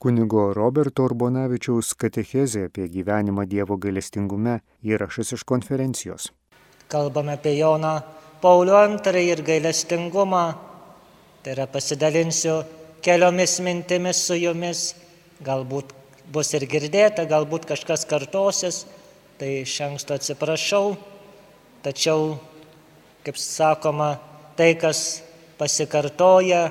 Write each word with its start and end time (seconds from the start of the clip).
Kunigo 0.00 0.54
Roberto 0.56 1.04
Urbonavičiaus 1.04 1.90
katechezė 2.00 2.62
apie 2.70 2.86
gyvenimą 2.88 3.42
Dievo 3.44 3.76
gailestingume 3.76 4.54
įrašas 4.80 5.34
iš 5.36 5.42
konferencijos. 5.44 6.30
Kalbame 6.88 7.34
apie 7.36 7.52
Joną 7.58 7.98
Paulių 8.40 8.78
II 8.96 9.24
ir 9.28 9.42
gailestingumą. 9.44 10.44
Tai 11.44 11.52
yra 11.52 11.66
pasidalinsiu 11.68 12.54
keliomis 13.04 13.58
mintimis 13.60 14.22
su 14.24 14.38
jumis. 14.40 14.94
Galbūt 15.44 15.92
bus 16.32 16.54
ir 16.56 16.64
girdėta, 16.64 17.26
galbūt 17.28 17.68
kažkas 17.68 18.06
kartosis. 18.08 18.86
Tai 19.36 19.50
iš 19.66 19.74
anksto 19.84 20.16
atsiprašau. 20.16 20.96
Tačiau, 21.84 22.38
kaip 23.28 23.36
sakoma, 23.36 24.14
tai, 24.56 24.72
kas 24.80 25.20
pasikartoja, 25.60 26.70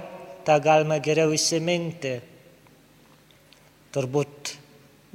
tą 0.50 0.58
galima 0.66 0.98
geriau 0.98 1.30
įsiminti. 1.38 2.29
Turbūt 3.90 4.54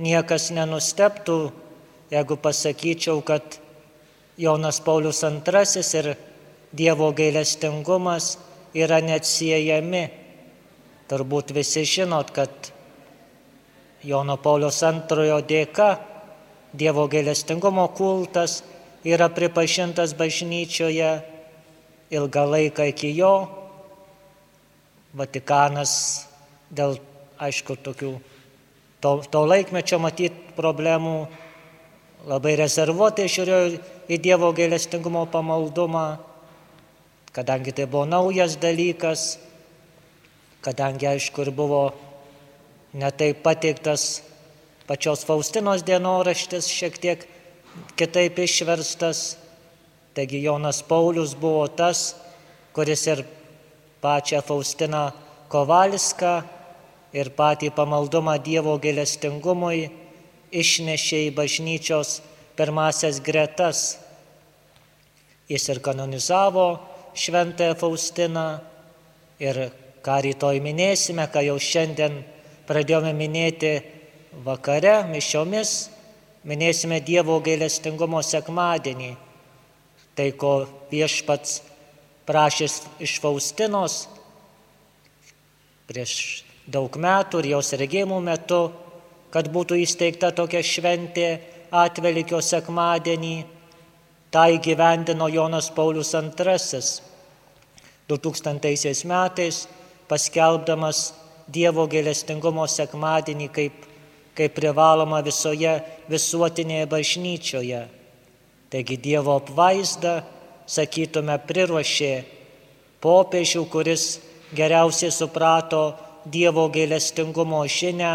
niekas 0.03 0.49
nenusteptų, 0.51 1.37
jeigu 2.11 2.37
pasakyčiau, 2.43 3.21
kad 3.23 3.61
Jonas 4.39 4.81
Paulius 4.83 5.23
II 5.23 5.85
ir 6.01 6.15
Dievo 6.75 7.13
gailestingumas 7.15 8.33
yra 8.75 8.99
neatsiejami. 8.99 10.03
Turbūt 11.07 11.55
visi 11.55 11.85
žinot, 11.87 12.33
kad 12.35 12.51
Jono 14.03 14.35
Paulius 14.43 14.83
II 14.83 15.39
dėka 15.47 15.89
Dievo 16.75 17.07
gailestingumo 17.07 17.87
kultas 17.95 18.65
yra 19.07 19.29
pripažintas 19.31 20.17
bažnyčioje 20.19 21.13
ilgą 22.11 22.45
laiką 22.51 22.91
iki 22.91 23.15
jo. 23.15 23.35
Vatikanas 25.15 26.27
dėl, 26.75 26.99
aišku, 27.39 27.79
tokių 27.79 28.17
to, 29.05 29.19
to 29.29 29.43
laikmečio 29.45 29.99
matyti 30.01 30.55
problemų 30.57 31.17
labai 32.25 32.55
rezervuotai 32.57 33.27
žiūrėjo 33.29 33.81
į 34.09 34.19
Dievo 34.25 34.49
gailestingumo 34.57 35.27
pamaldumą, 35.29 36.07
kadangi 37.37 37.75
tai 37.77 37.85
buvo 37.85 38.07
naujas 38.09 38.57
dalykas, 38.63 39.27
kadangi 40.65 41.11
aišku 41.11 41.45
ir 41.45 41.53
buvo 41.53 41.83
netai 42.97 43.35
pateiktas 43.37 44.23
pačios 44.89 45.27
Faustinos 45.29 45.85
dienoraštis 45.85 46.71
šiek 46.73 46.97
tiek 47.03 47.29
kitaip 48.01 48.41
išverstas, 48.41 49.37
taigi 50.17 50.41
Jonas 50.47 50.81
Paulius 50.87 51.37
buvo 51.37 51.67
tas, 51.69 52.15
kuris 52.73 53.05
ir 53.11 53.25
pačią 54.01 54.41
Faustiną 54.47 55.11
Kovalską 55.53 56.54
ir 57.15 57.31
patį 57.39 57.71
pamaldumą 57.75 58.35
Dievo 58.43 58.75
gailestingumui 58.83 59.87
išnešė 60.55 61.21
į 61.29 61.35
bažnyčios 61.37 62.19
pirmasias 62.59 63.21
gretas. 63.23 63.85
Jis 65.51 65.69
ir 65.71 65.81
kanonizavo 65.85 66.69
šventąją 67.15 67.75
Faustiną 67.79 68.47
ir 69.43 69.61
ką 70.05 70.21
rytoj 70.27 70.61
minėsime, 70.65 71.27
ką 71.31 71.45
jau 71.49 71.59
šiandien 71.61 72.23
pradėjome 72.69 73.13
minėti 73.17 73.77
vakare 74.45 75.03
mišiomis, 75.11 75.75
minėsime 76.49 76.99
Dievo 77.05 77.39
gailestingumo 77.45 78.23
sekmadienį. 78.25 79.13
Tai, 80.15 80.27
ko 80.39 80.67
viešpats 80.91 81.61
prašys 82.27 82.83
iš 83.03 83.19
Faustinos 83.23 84.05
prieš 85.89 86.45
daug 86.67 86.97
metų 86.97 87.43
ir 87.43 87.51
jos 87.55 87.73
regėjimų 87.79 88.21
metu, 88.25 88.61
kad 89.35 89.49
būtų 89.53 89.81
įsteigta 89.83 90.31
tokia 90.33 90.63
šventė 90.63 91.29
atvelikio 91.75 92.41
sekmadienį. 92.41 93.37
Tai 94.35 94.59
gyvendino 94.59 95.29
Jonas 95.31 95.69
Paulius 95.71 96.11
II 96.15 96.81
2000 98.09 99.05
metais, 99.07 99.69
paskelbdamas 100.09 101.13
Dievo 101.45 101.85
gailestingumo 101.87 102.65
sekmadienį 102.67 103.49
kaip, 103.53 103.85
kaip 104.35 104.55
privaloma 104.57 105.21
visoje 105.23 105.75
visuotinėje 106.09 106.87
bažnyčioje. 106.89 107.83
Taigi 108.73 108.97
Dievo 108.97 109.37
apvaizda, 109.37 110.23
sakytume, 110.67 111.37
priruošė 111.47 112.15
popiežių, 113.05 113.67
kuris 113.69 114.07
geriausiai 114.57 115.13
suprato 115.13 115.93
Dievo 116.25 116.69
gailestingumo 116.73 117.63
žinę 117.69 118.13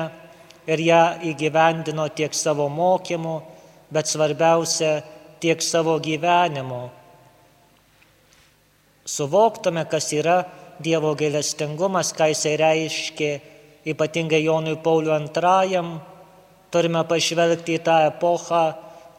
ir 0.70 0.80
ją 0.81 1.03
įgyvendino 1.31 2.08
tiek 2.14 2.34
savo 2.36 2.70
mokymu, 2.70 3.36
bet 3.94 4.09
svarbiausia 4.09 5.02
tiek 5.42 5.62
savo 5.62 5.97
gyvenimu. 6.00 6.90
Suvoktume, 9.06 9.86
kas 9.90 10.12
yra 10.14 10.44
Dievo 10.80 11.16
gailestingumas, 11.18 12.14
ką 12.16 12.30
jisai 12.31 12.56
reiškia 12.59 13.31
ypatingai 13.90 14.44
Jonui 14.44 14.78
Pauliu 14.84 15.16
II, 15.18 15.81
turime 16.72 17.02
pažvelgti 17.08 17.80
į 17.80 17.84
tą 17.84 17.97
epochą, 18.09 18.64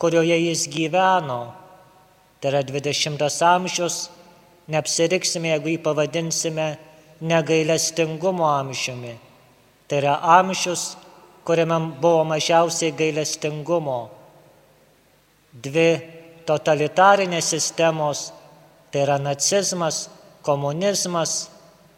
kurioje 0.01 0.39
jis 0.39 0.67
gyveno. 0.73 1.41
Tai 2.41 2.53
yra 2.53 2.63
20 2.65 3.21
amžius, 3.45 3.97
neapsiriksime, 4.71 5.51
jeigu 5.53 5.75
jį 5.75 5.81
pavadinsime 5.85 6.69
negailestingumo 7.21 8.47
amžiumi. 8.49 9.15
Tai 9.89 9.99
yra 9.99 10.15
amžius, 10.39 10.97
kuriame 11.45 11.79
buvo 12.01 12.25
mažiausiai 12.25 12.95
gailestingumo. 12.97 14.01
Dvi 15.53 15.91
totalitarinės 16.47 17.53
sistemos, 17.53 18.31
tai 18.91 19.05
yra 19.05 19.19
nacizmas, 19.19 20.09
komunizmas, 20.47 21.51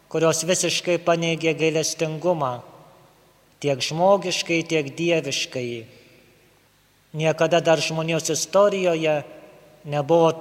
kurios 0.09 0.43
visiškai 0.49 0.99
paneigė 1.05 1.54
gailestingumą 1.56 2.59
tiek 3.62 3.78
žmogiškai, 3.78 4.65
tiek 4.66 4.91
dieviškai. 4.99 5.87
Niekada 7.15 7.60
dar 7.62 7.78
žmonijos 7.78 8.33
istorijoje 8.34 9.21
nebuvo, 9.87 10.33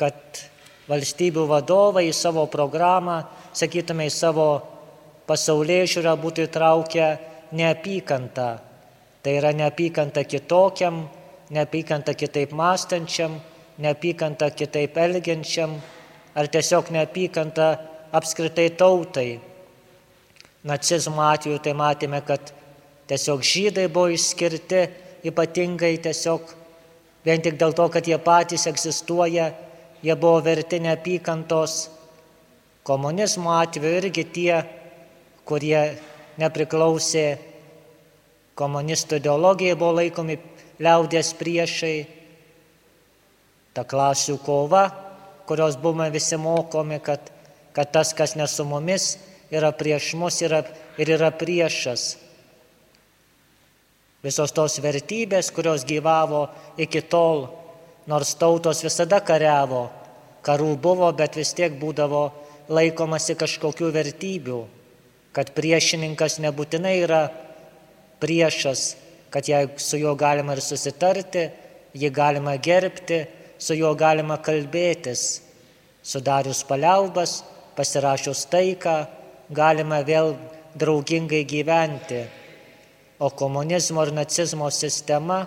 kad 0.00 0.18
valstybių 0.90 1.44
vadovai 1.46 2.08
į 2.08 2.16
savo 2.16 2.48
programą 2.50 3.22
sakytume, 3.54 4.08
į 4.08 4.12
savo 4.12 4.48
pasaulyje 5.28 5.86
žiūrą 5.94 6.14
būtų 6.20 6.48
įtraukę 6.48 7.08
neapykantą. 7.56 8.48
Tai 9.24 9.32
yra 9.38 9.54
neapykanta 9.56 10.24
kitokiam, 10.28 11.06
neapykanta 11.54 12.14
kitaip 12.14 12.52
mąstančiam, 12.52 13.38
neapykanta 13.78 14.50
kitaip 14.50 14.98
elgiančiam, 15.00 15.78
ar 16.34 16.50
tiesiog 16.50 16.90
neapykanta 16.92 17.68
apskritai 18.12 18.68
tautai. 18.78 19.40
Nacizmo 20.64 21.24
atveju 21.24 21.60
tai 21.64 21.74
matėme, 21.76 22.20
kad 22.24 22.52
tiesiog 23.08 23.42
žydai 23.44 23.88
buvo 23.92 24.12
išskirti 24.14 24.84
ypatingai 25.24 25.96
tiesiog 26.04 26.52
vien 27.24 27.40
tik 27.44 27.56
dėl 27.60 27.72
to, 27.76 27.88
kad 27.88 28.06
jie 28.08 28.18
patys 28.20 28.66
egzistuoja, 28.68 29.50
jie 30.04 30.16
buvo 30.20 30.40
verti 30.44 30.80
neapykantos 30.84 31.76
Komunizmo 32.84 33.54
atveju 33.56 33.96
irgi 33.96 34.24
tie, 34.28 34.56
kurie 35.48 35.96
nepriklausė 36.36 37.24
komunistų 38.60 39.22
ideologijai, 39.22 39.78
buvo 39.78 39.94
laikomi 40.02 40.36
liaudės 40.84 41.32
priešai. 41.38 41.94
Ta 43.72 43.86
klasių 43.88 44.36
kova, 44.44 44.84
kurios 45.48 45.78
buvome 45.80 46.10
visi 46.12 46.36
mokomi, 46.36 47.00
kad, 47.00 47.32
kad 47.72 47.90
tas, 47.96 48.12
kas 48.12 48.36
nesu 48.36 48.68
mumis, 48.68 49.14
yra 49.48 49.72
prieš 49.72 50.12
mus 50.20 50.42
yra, 50.44 50.60
ir 51.00 51.16
yra 51.16 51.32
priešas. 51.32 52.18
Visos 54.24 54.52
tos 54.52 54.76
vertybės, 54.84 55.48
kurios 55.56 55.88
gyvavo 55.88 56.46
iki 56.80 57.00
tol, 57.08 57.46
nors 58.12 58.36
tautos 58.36 58.84
visada 58.84 59.24
kariavo, 59.24 59.86
karų 60.44 60.74
buvo, 60.76 61.08
bet 61.16 61.40
vis 61.40 61.56
tiek 61.56 61.80
būdavo 61.80 62.26
laikomasi 62.68 63.36
kažkokių 63.38 63.90
vertybių, 63.94 64.60
kad 65.34 65.50
priešininkas 65.56 66.38
nebūtinai 66.42 66.94
yra 67.02 67.22
priešas, 68.22 68.94
kad 69.30 69.48
jei 69.48 69.68
su 69.82 69.98
juo 69.98 70.14
galima 70.14 70.54
ir 70.54 70.62
susitarti, 70.62 71.48
jį 71.94 72.10
galima 72.14 72.54
gerbti, 72.56 73.24
su 73.58 73.74
juo 73.74 73.94
galima 73.98 74.38
kalbėtis. 74.38 75.42
Sudarius 76.04 76.62
paliaubas, 76.68 77.42
pasirašius 77.76 78.44
taiką, 78.52 78.96
galima 79.50 80.02
vėl 80.04 80.34
draugingai 80.76 81.44
gyventi. 81.48 82.24
O 83.18 83.30
komunizmo 83.30 84.04
ir 84.04 84.12
nacizmo 84.12 84.68
sistema 84.74 85.44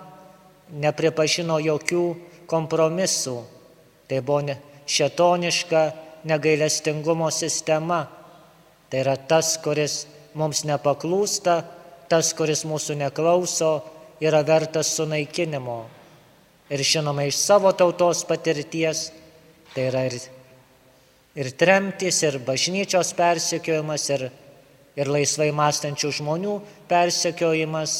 nepripažino 0.72 1.60
jokių 1.62 2.04
kompromisų. 2.50 3.36
Tai 4.08 4.20
buvo 4.24 4.56
šetoniška 4.88 5.82
negailestingumo 6.24 7.30
sistema. 7.30 8.06
Tai 8.88 9.02
yra 9.02 9.16
tas, 9.28 9.56
kuris 9.62 10.06
mums 10.38 10.64
nepaklūsta, 10.64 11.60
tas, 12.08 12.32
kuris 12.36 12.64
mūsų 12.68 12.96
neklauso, 13.02 13.72
yra 14.20 14.40
vertas 14.46 14.94
sunaikinimo. 14.96 15.82
Ir 16.72 16.82
žinoma, 16.84 17.24
iš 17.28 17.38
savo 17.40 17.72
tautos 17.76 18.24
patirties, 18.28 19.08
tai 19.74 19.88
yra 19.88 20.04
ir, 20.08 20.18
ir 21.38 21.52
tremtis, 21.56 22.20
ir 22.26 22.40
bažnyčios 22.44 23.14
persekiojimas, 23.16 24.08
ir, 24.16 24.26
ir 24.98 25.12
laisvai 25.12 25.48
mąstančių 25.56 26.12
žmonių 26.20 26.58
persekiojimas, 26.90 27.96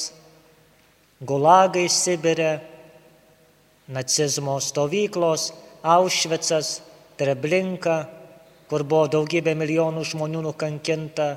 gulagai 1.25 1.87
Sibirė, 1.93 2.59
nacizmo 3.89 4.59
stovyklos, 4.61 5.53
Aušvicas, 5.83 6.81
Treblinka, 7.19 7.97
kur 8.71 8.85
buvo 8.85 9.09
daugybė 9.11 9.55
milijonų 9.59 10.05
žmonių 10.07 10.43
nukankinta, 10.45 11.37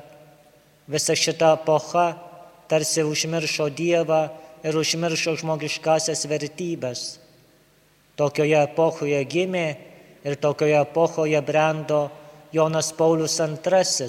visa 0.86 1.16
šita 1.16 1.56
epocha 1.58 2.06
tarsi 2.70 3.04
užmiršo 3.04 3.68
Dievą 3.76 4.22
ir 4.64 4.76
užmiršo 4.78 5.34
žmogiškasias 5.40 6.26
vertybės. 6.30 7.02
Tokioje 8.16 8.60
epochoje 8.62 9.18
gimė 9.24 9.66
ir 10.24 10.38
tokioje 10.40 10.78
epochoje 10.80 11.40
brendo 11.42 12.04
Jonas 12.52 12.92
Paulius 12.92 13.40
II. 13.40 14.08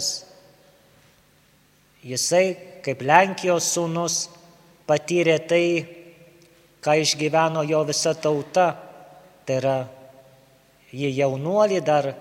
Jisai, 2.04 2.46
kaip 2.84 3.02
Lenkijos 3.08 3.70
sūnus, 3.72 4.28
patyrė 4.88 5.38
tai, 5.48 5.66
ką 6.84 6.98
išgyveno 7.00 7.64
jo 7.64 7.80
visa 7.88 8.12
tauta. 8.14 8.74
Tai 9.48 9.56
yra, 9.60 9.78
jį 10.94 11.10
jaunuolį 11.18 11.82
dar 11.86 12.12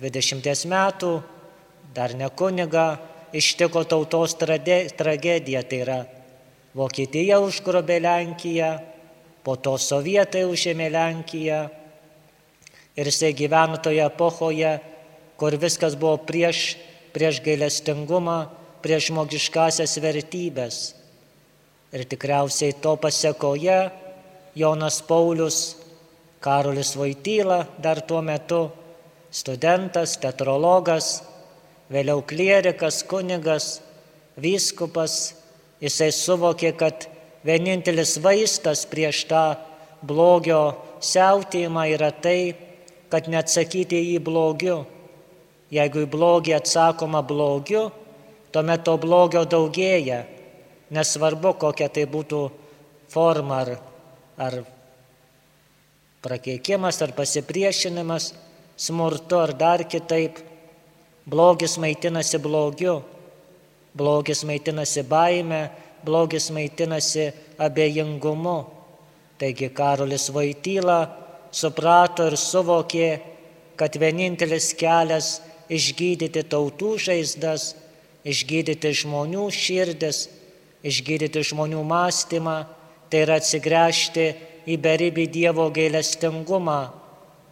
20 0.00 0.66
metų, 0.70 1.12
dar 1.94 2.14
ne 2.14 2.28
kuniga, 2.30 2.96
ištiko 3.34 3.84
tautos 3.84 4.36
tragedija. 4.38 5.62
Tai 5.66 5.80
yra, 5.82 5.98
Vokietija 6.76 7.40
užgrobė 7.40 7.98
Lenkiją, 8.04 8.70
po 9.42 9.56
to 9.56 9.76
sovietai 9.80 10.44
užėmė 10.48 10.90
Lenkiją 10.92 11.60
ir 12.96 13.08
jisai 13.10 13.32
gyveno 13.36 13.78
toje 13.82 14.02
epochoje, 14.04 14.76
kur 15.36 15.56
viskas 15.60 15.96
buvo 16.00 16.16
prieš, 16.28 16.76
prieš 17.16 17.42
gailestingumą, 17.44 18.46
prieš 18.84 19.10
žmogiškasias 19.10 19.98
vertybės. 20.02 20.78
Ir 21.96 22.04
tikriausiai 22.08 22.74
to 22.82 22.96
pasiekoje 23.00 23.78
Jonas 24.56 25.00
Paulius, 25.04 25.76
Karolis 26.40 26.96
Vaityla 26.98 27.64
dar 27.82 28.00
tuo 28.02 28.20
metu, 28.22 28.68
studentas, 29.30 30.16
teatrologas, 30.20 31.22
vėliau 31.92 32.22
klierikas, 32.26 33.02
kunigas, 33.08 33.80
vyskupas, 34.40 35.36
jisai 35.80 36.10
suvokė, 36.12 36.72
kad 36.76 37.08
vienintelis 37.46 38.16
vaistas 38.22 38.84
prieš 38.90 39.24
tą 39.30 39.44
blogio 40.06 40.76
siautėjimą 41.00 41.86
yra 41.94 42.10
tai, 42.12 42.54
kad 43.10 43.30
neatsakyti 43.30 44.00
į 44.16 44.20
blogiu. 44.22 44.84
Jeigu 45.72 46.04
į 46.04 46.10
blogį 46.10 46.54
atsakoma 46.58 47.22
blogiu, 47.26 47.88
tuomet 48.54 48.84
to 48.86 48.94
blogio 49.02 49.42
daugėja, 49.48 50.22
nesvarbu 50.94 51.56
kokia 51.58 51.88
tai 51.90 52.06
būtų 52.10 52.42
forma 53.10 53.62
ar, 53.64 53.72
ar 54.38 54.60
prakeikimas, 56.26 57.00
ar 57.02 57.14
pasipriešinimas, 57.16 58.32
smurtu 58.76 59.38
ar 59.38 59.54
dar 59.54 59.86
kitaip. 59.86 60.42
Blogis 61.26 61.74
maitinasi 61.82 62.38
blogiu, 62.38 63.00
blogis 63.94 64.44
maitinasi 64.46 65.02
baime, 65.02 65.70
blogis 66.04 66.50
maitinasi 66.54 67.32
abejingumu. 67.58 68.58
Taigi 69.38 69.68
Karolis 69.74 70.28
Vaityla 70.32 71.00
suprato 71.52 72.28
ir 72.30 72.36
suvokė, 72.40 73.08
kad 73.76 73.98
vienintelis 74.00 74.70
kelias 74.78 75.40
išgydyti 75.68 76.44
tautų 76.48 76.94
žaizdas, 77.08 77.74
išgydyti 78.24 78.92
žmonių 79.02 79.48
širdis, 79.52 80.26
išgydyti 80.86 81.42
žmonių 81.50 81.82
mąstymą, 81.84 82.56
tai 83.10 83.24
yra 83.26 83.38
atsigręžti 83.40 84.30
į 84.66 84.76
beribį 84.82 85.26
Dievo 85.30 85.68
gailestingumą, 85.74 86.80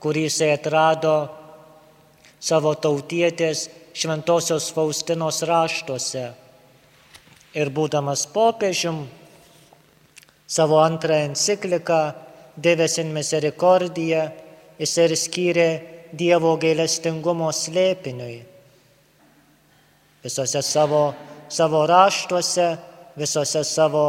kurį 0.03 0.27
jisai 0.27 0.51
atrado 0.57 1.15
savo 2.43 2.75
tautietės 2.75 3.69
Šventojios 3.95 4.73
Faustinos 4.75 5.43
raštuose 5.47 6.25
ir 7.55 7.71
būdamas 7.71 8.27
popiežium 8.35 9.05
savo 10.51 10.81
antrąją 10.83 11.31
encikliką 11.31 12.01
Devesin 12.57 13.13
Misericordija 13.15 14.27
jis 14.79 14.97
ir 14.99 15.15
skyrė 15.19 15.69
Dievo 16.15 16.55
gailestingumo 16.63 17.49
slėpiniui. 17.55 18.37
Visose 20.23 20.63
savo, 20.63 21.09
savo 21.51 21.83
raštuose, 21.91 22.69
visose 23.19 23.65
savo 23.67 24.07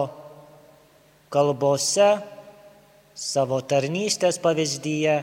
kalbose, 1.33 2.11
savo 3.15 3.61
tarnystės 3.63 4.37
pavyzdyje, 4.43 5.15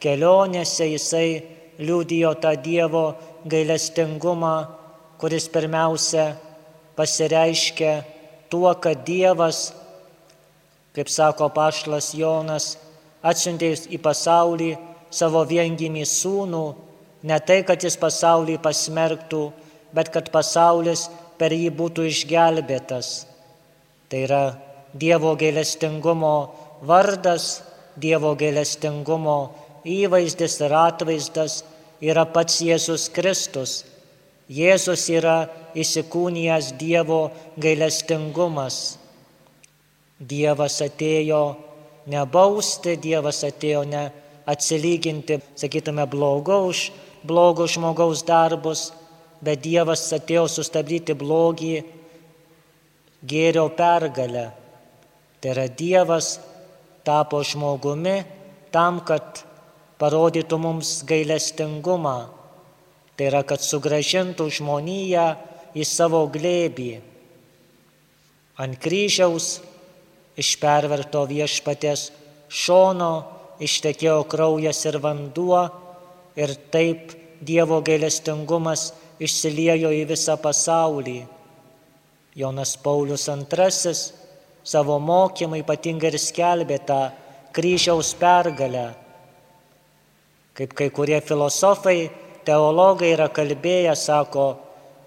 kelionėse 0.00 0.86
jisai 0.86 1.42
liūdijo 1.82 2.32
tą 2.40 2.54
Dievo 2.62 3.04
gailestingumą, 3.50 4.54
kuris 5.20 5.48
pirmiausia 5.52 6.30
pasireiškia 6.96 7.94
tuo, 8.52 8.70
kad 8.74 9.02
Dievas, 9.06 9.72
kaip 10.94 11.10
sako 11.10 11.50
pašlas 11.54 12.12
Jonas, 12.14 12.76
atsiuntė 13.22 13.74
į 13.90 13.98
pasaulį 14.02 14.70
savo 15.10 15.42
viengimį 15.44 16.06
sūnų, 16.06 16.64
ne 17.26 17.38
tai, 17.44 17.60
kad 17.66 17.82
jis 17.82 17.98
pasaulį 18.00 18.60
pasmerktų, 18.62 19.42
bet 19.92 20.08
kad 20.14 20.30
pasaulis 20.32 21.08
per 21.40 21.52
jį 21.52 21.70
būtų 21.74 22.06
išgelbėtas. 22.12 23.26
Tai 24.10 24.24
yra 24.26 24.44
Dievo 24.94 25.36
gailestingumo 25.38 26.36
vardas, 26.82 27.62
Dievo 28.00 28.36
gailestingumo 28.38 29.38
įvaizdis 29.84 30.60
ir 30.62 30.72
atvaizdas 30.78 31.56
yra 32.00 32.22
pats 32.24 32.60
Jėzus 32.62 33.08
Kristus 33.12 33.80
Jėzus 34.50 35.04
yra 35.14 35.46
įsikūnijęs 35.78 36.72
Dievo 36.74 37.28
gailestingumas. 37.62 38.98
Dievas 40.18 40.80
atėjo 40.82 41.42
ne 42.10 42.24
bausti, 42.26 42.96
Dievas 42.98 43.44
atėjo 43.46 43.84
ne 43.86 44.08
atsilyginti, 44.50 45.38
sakytume, 45.54 46.02
blogo 46.10 46.64
už 46.66 46.88
blogo 47.22 47.68
žmogaus 47.70 48.24
darbus, 48.26 48.88
bet 49.38 49.62
Dievas 49.62 50.02
atėjo 50.18 50.48
sustabdyti 50.50 51.14
blogį 51.14 51.84
gėrio 53.22 53.68
pergalę. 53.78 54.48
Tai 55.38 55.54
yra 55.54 55.68
Dievas 55.70 56.40
tapo 57.06 57.40
žmogumi 57.46 58.18
tam, 58.74 59.00
kad 59.06 59.44
parodytų 60.00 60.58
mums 60.60 61.00
gailestingumą 61.08 62.18
Tai 63.20 63.26
yra, 63.28 63.42
kad 63.44 63.60
sugražintų 63.60 64.46
žmoniją 64.48 65.26
į 65.76 65.84
savo 65.84 66.22
glėbį. 66.32 67.02
Ant 68.64 68.78
kryžiaus 68.80 69.48
iš 70.40 70.54
perverto 70.62 71.26
viešpatės 71.28 72.06
šono 72.48 73.10
ištekėjo 73.60 74.22
kraujas 74.24 74.80
ir 74.88 74.96
vanduo 75.04 75.66
ir 76.32 76.56
taip 76.72 77.12
Dievo 77.44 77.82
gailestingumas 77.84 78.86
išsiliejo 79.20 79.92
į 79.98 80.00
visą 80.08 80.38
pasaulį. 80.40 81.18
Jonas 82.40 82.72
Paulius 82.80 83.28
II 83.28 83.92
savo 84.64 84.98
mokymą 85.00 85.60
ypatingai 85.62 86.12
ir 86.12 86.18
skelbė 86.20 86.78
tą 86.86 87.00
kryžiaus 87.56 88.14
pergalę. 88.18 88.90
Kaip 90.54 90.74
kai 90.76 90.90
kurie 90.90 91.20
filosofai 91.24 92.10
teologai 92.44 93.14
yra 93.14 93.28
kalbėję, 93.32 93.94
sako, 93.96 94.46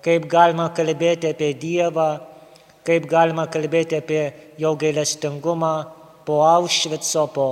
kaip 0.03 0.27
galima 0.31 0.69
kalbėti 0.75 1.29
apie 1.31 1.51
Dievą, 1.53 2.09
kaip 2.87 3.05
galima 3.09 3.45
kalbėti 3.47 3.99
apie 3.99 4.23
jo 4.59 4.73
gailestingumą 4.75 5.75
po 6.25 6.41
Aušvico, 6.47 7.27
po, 7.35 7.47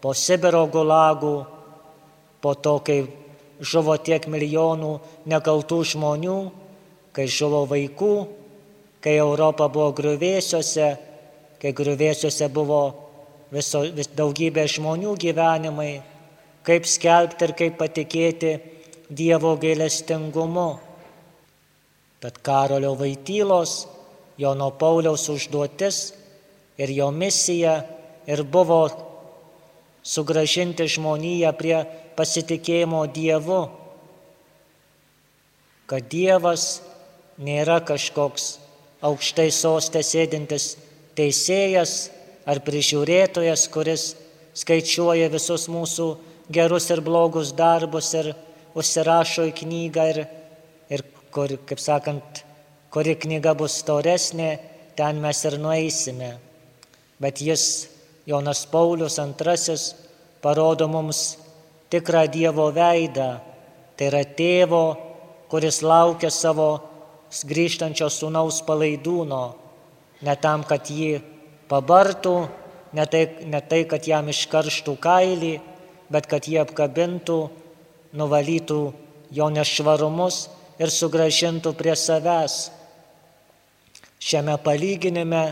po 0.00 0.14
Sibiro 0.14 0.64
gulagų, 0.70 1.36
po 2.40 2.54
to, 2.54 2.78
kai 2.86 3.04
žuvo 3.60 3.96
tiek 3.98 4.26
milijonų 4.30 4.92
nekaltų 5.30 5.82
žmonių, 5.92 6.38
kai 7.16 7.26
žuvo 7.30 7.64
vaikų, 7.70 8.14
kai 9.00 9.16
Europa 9.22 9.68
buvo 9.72 9.92
griuvėsiuose, 9.96 10.88
kai 11.62 11.72
griuvėsiuose 11.76 12.48
buvo 12.52 12.80
viso, 13.52 13.82
vis, 13.94 14.08
daugybė 14.16 14.66
žmonių 14.70 15.14
gyvenimai, 15.20 15.92
kaip 16.66 16.88
skelbti 16.88 17.46
ir 17.48 17.54
kaip 17.58 17.78
patikėti 17.80 18.56
Dievo 19.06 19.54
gailestingumu. 19.62 20.70
Tad 22.18 22.40
Karolio 22.42 22.96
Vaitylos, 22.98 23.86
Jono 24.36 24.72
Pauliaus 24.74 25.28
užduotis 25.30 26.00
ir 26.76 26.90
jo 26.90 27.10
misija 27.14 27.76
ir 28.26 28.42
buvo 28.42 28.80
sugražinti 30.02 30.88
žmoniją 30.90 31.52
prie 31.56 31.78
pasitikėjimo 32.18 33.04
Dievu, 33.14 33.60
kad 35.86 36.08
Dievas 36.10 36.80
nėra 37.38 37.78
kažkoks 37.86 38.56
aukštai 39.06 39.48
sostė 39.54 40.02
sėdintis 40.02 40.74
teisėjas 41.16 41.96
ar 42.46 42.60
prižiūrėtojas, 42.64 43.66
kuris 43.72 44.06
skaičiuoja 44.56 45.28
visus 45.32 45.66
mūsų 45.72 46.08
gerus 46.52 46.88
ir 46.94 47.02
blogus 47.04 47.52
darbus 47.56 48.12
ir 48.14 48.32
užsirašo 48.76 49.48
į 49.50 49.54
knygą 49.62 50.06
ir, 50.12 50.22
ir 50.92 51.04
kur, 51.34 51.56
kaip 51.68 51.80
sakant, 51.82 52.42
kuri 52.92 53.16
knyga 53.18 53.56
bus 53.58 53.80
storesnė, 53.82 54.56
ten 54.96 55.20
mes 55.20 55.42
ir 55.48 55.58
nueisime. 55.60 56.36
Bet 57.20 57.40
jis, 57.44 57.88
Jonas 58.28 58.64
Paulius 58.68 59.18
II, 59.18 59.76
parodo 60.44 60.88
mums 60.88 61.36
tikrą 61.92 62.26
Dievo 62.32 62.70
veidą, 62.74 63.36
tai 63.96 64.10
yra 64.10 64.22
tėvo, 64.38 64.84
kuris 65.50 65.80
laukia 65.82 66.30
savo 66.30 66.70
grįžtančio 67.46 68.08
sūnaus 68.12 68.60
palaidūno, 68.66 69.44
ne 70.24 70.36
tam, 70.40 70.64
kad 70.64 70.88
jį 70.88 71.20
pabartų, 71.68 72.36
ne 72.96 73.06
tai, 73.10 73.22
ne 73.44 73.60
tai 73.60 73.84
kad 73.90 74.06
jam 74.08 74.28
iškarštų 74.32 74.96
kailį, 75.02 75.54
bet 76.12 76.28
kad 76.30 76.46
jį 76.48 76.62
apkabintų, 76.62 77.38
nuvalytų 78.16 78.80
jo 79.36 79.48
nešvarumus 79.52 80.46
ir 80.80 80.92
sugražintų 80.92 81.74
prie 81.76 81.96
savęs. 81.98 82.70
Šiame 84.22 84.56
palyginime 84.64 85.42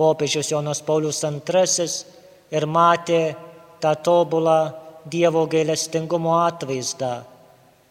popiežius 0.00 0.50
Jonas 0.50 0.80
Paulius 0.82 1.22
II 1.24 1.86
ir 2.50 2.66
matė 2.66 3.22
tą 3.80 3.94
tobulą 4.04 4.60
Dievo 5.10 5.46
gailestingumo 5.48 6.34
atvaizdą. 6.44 7.22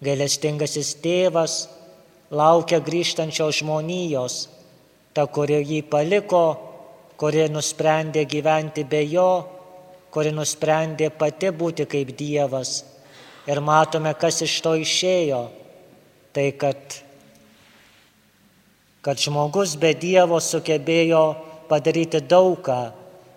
Gailestingasis 0.06 0.94
tėvas 1.02 1.56
laukia 2.30 2.78
grįžtančios 2.86 3.64
žmonijos, 3.64 4.36
ta, 5.14 5.26
kuri 5.28 5.62
jį 5.64 5.82
paliko, 5.90 6.44
kuri 7.20 7.48
nusprendė 7.52 8.26
gyventi 8.30 8.86
be 8.88 9.02
jo, 9.10 9.32
kuri 10.14 10.32
nusprendė 10.34 11.10
pati 11.12 11.52
būti 11.52 11.86
kaip 11.90 12.14
Dievas. 12.18 12.84
Ir 13.50 13.62
matome, 13.66 14.14
kas 14.14 14.42
iš 14.46 14.60
to 14.62 14.76
išėjo. 14.78 15.42
Tai 16.34 16.46
kad, 16.62 17.00
kad 19.02 19.18
žmogus 19.18 19.76
be 19.82 19.96
Dievo 19.98 20.40
sugebėjo 20.44 21.24
padaryti 21.70 22.22
daugą. 22.22 22.92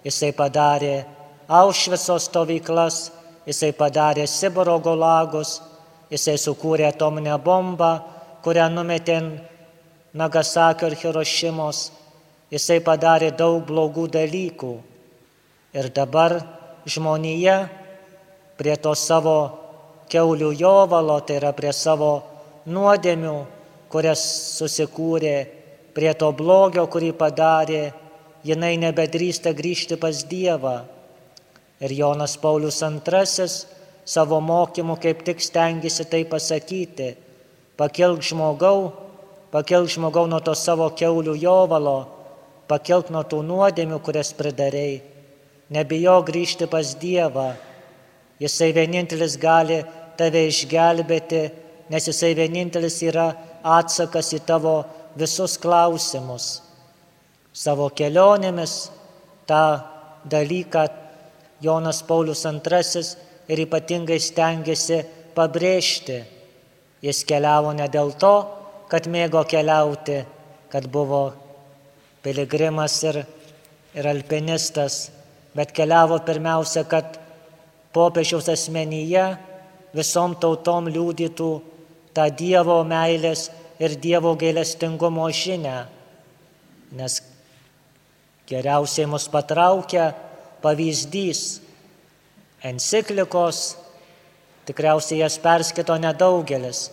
Jisai 0.05 0.33
padarė 0.37 1.05
Aušvico 1.53 2.17
stovyklas, 2.19 3.11
jisai 3.47 3.71
padarė 3.77 4.27
Sibiro 4.31 4.79
gulagus, 4.83 5.61
jisai 6.11 6.39
sukūrė 6.41 6.89
atominę 6.91 7.37
bombą, 7.43 7.93
kurią 8.43 8.69
numetė 8.73 9.19
Nagasakio 10.13 10.91
ir 10.91 10.97
Hirošimos. 11.01 11.91
Jisai 12.53 12.83
padarė 12.85 13.31
daug 13.33 13.63
blogų 13.65 14.11
dalykų. 14.13 14.73
Ir 15.73 15.89
dabar 15.97 16.35
žmonija 16.85 17.57
prie 18.61 18.75
to 18.77 18.93
savo 18.93 19.39
keulių 20.13 20.51
jovalo, 20.61 21.17
tai 21.25 21.39
yra 21.41 21.55
prie 21.57 21.73
savo 21.73 22.13
nuodėmių, 22.69 23.37
kurias 23.89 24.21
susikūrė, 24.59 25.37
prie 25.97 26.13
to 26.13 26.29
blogio, 26.37 26.85
kurį 26.93 27.15
padarė, 27.17 27.83
jinai 28.45 28.75
nebedrįsta 28.85 29.55
grįžti 29.57 29.97
pas 29.97 30.21
Dievą. 30.29 30.83
Ir 31.81 31.97
Jonas 31.97 32.37
Paulius 32.37 32.83
II 32.85 33.49
savo 34.05 34.41
mokymu 34.45 34.99
kaip 35.01 35.25
tik 35.25 35.41
stengiasi 35.41 36.05
tai 36.11 36.25
pasakyti 36.29 37.15
Pakilk 37.77 38.21
žmogau, 38.23 38.93
pakilk 39.53 39.91
žmogau 39.93 40.27
nuo 40.31 40.41
to 40.41 40.55
savo 40.57 40.89
keulių 40.97 41.35
jovalo, 41.39 41.99
pakilk 42.69 43.13
nuo 43.13 43.23
tų 43.29 43.43
nuodėmių, 43.47 43.99
kurias 44.05 44.33
pridarėjai. 44.37 45.03
Nebijo 45.73 46.19
grįžti 46.27 46.69
pas 46.69 46.95
Dievą. 47.01 47.53
Jisai 48.43 48.73
vienintelis 48.77 49.39
gali 49.41 49.79
tave 50.19 50.43
išgelbėti, 50.49 51.43
nes 51.93 52.09
jisai 52.09 52.33
vienintelis 52.37 52.99
yra 53.07 53.31
atsakas 53.63 54.33
į 54.37 54.43
tavo 54.49 54.75
visus 55.17 55.57
klausimus. 55.61 56.51
Savo 57.53 57.89
kelionėmis 57.93 58.91
tą 59.49 59.65
dalyką 60.25 60.89
Jonas 61.63 62.03
Paulius 62.03 62.45
II 62.49 63.03
ir 63.53 63.65
ypatingai 63.69 64.19
stengiasi 64.21 65.03
pabrėžti 65.37 66.23
Jis 67.03 67.25
keliavo 67.27 67.73
ne 67.75 67.89
dėl 67.91 68.13
to, 68.15 68.35
kad 68.93 69.09
mėgo 69.09 69.41
keliauti, 69.49 70.19
kad 70.69 70.85
buvo 70.93 71.23
piligrimas 72.25 72.99
ir, 73.09 73.23
ir 73.97 74.09
alpinistas, 74.09 75.07
bet 75.57 75.73
keliavo 75.73 76.19
pirmiausia, 76.27 76.85
kad 76.85 77.17
popiežiaus 77.97 78.51
asmenyje 78.53 79.25
visom 79.97 80.37
tautom 80.41 80.93
liūdytų 80.93 81.51
tą 82.13 82.29
Dievo 82.37 82.79
meilės 82.85 83.49
ir 83.81 83.97
Dievo 83.97 84.37
gailestingumo 84.37 85.31
žinę, 85.33 85.77
nes 86.93 87.21
geriausiai 88.49 89.09
mus 89.09 89.25
patraukia 89.33 90.11
pavyzdys. 90.61 91.63
Enciklikos 92.63 93.63
Tikriausiai 94.67 95.19
jas 95.19 95.39
perskito 95.43 95.97
nedaugelis. 95.99 96.91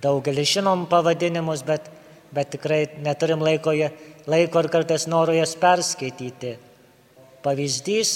Daugelis 0.00 0.54
žinom 0.56 0.86
pavadinimus, 0.88 1.62
bet, 1.66 1.90
bet 2.32 2.52
tikrai 2.54 2.86
neturim 3.04 3.42
laiko, 3.44 3.74
laiko 4.26 4.62
ir 4.62 4.68
kartais 4.72 5.06
noriu 5.10 5.36
jas 5.36 5.54
perskaityti. 5.60 6.56
Pavyzdys, 7.44 8.12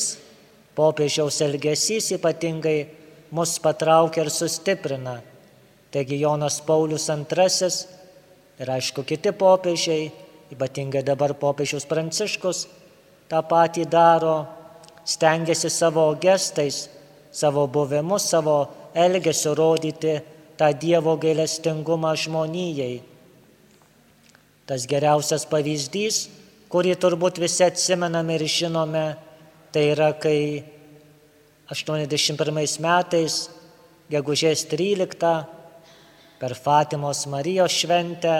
popiežiaus 0.77 1.41
elgesys 1.45 2.13
ypatingai 2.17 2.79
mus 3.35 3.59
patraukia 3.61 4.25
ir 4.25 4.31
sustiprina. 4.33 5.21
Taigi 5.93 6.19
Jonas 6.21 6.61
Paulius 6.65 7.09
II 7.09 7.69
ir 8.61 8.71
aišku 8.71 9.05
kiti 9.07 9.33
popiežiai, 9.33 10.11
ypatingai 10.55 11.05
dabar 11.07 11.35
popiežius 11.39 11.87
Pranciškus, 11.87 12.67
tą 13.29 13.41
patį 13.49 13.87
daro, 13.91 14.37
stengiasi 15.05 15.71
savo 15.71 16.09
gestais 16.21 16.89
savo 17.35 17.67
buvimu, 17.67 18.19
savo 18.19 18.69
elgesiu 18.95 19.55
rodyti 19.55 20.21
tą 20.57 20.73
Dievo 20.73 21.17
gailestingumą 21.17 22.15
žmonijai. 22.17 23.03
Tas 24.65 24.87
geriausias 24.89 25.45
pavyzdys, 25.51 26.29
kurį 26.73 26.95
turbūt 27.01 27.41
visi 27.43 27.67
atsimename 27.67 28.39
ir 28.39 28.47
žinome, 28.49 29.05
tai 29.75 29.91
yra, 29.93 30.13
kai 30.17 30.65
81 31.71 32.81
metais, 32.81 33.39
gegužės 34.11 34.65
13, 34.71 35.35
per 36.41 36.55
Fatimos 36.55 37.27
Marijos 37.31 37.75
šventę 37.75 38.37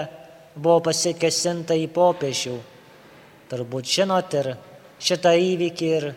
buvo 0.55 0.79
pasikesinta 0.87 1.77
į 1.77 1.89
popiežių. 1.93 2.57
Turbūt 3.51 3.91
žinot 3.99 4.33
ir 4.39 4.53
šitą 5.03 5.35
įvykį 5.37 5.89
ir, 5.99 6.11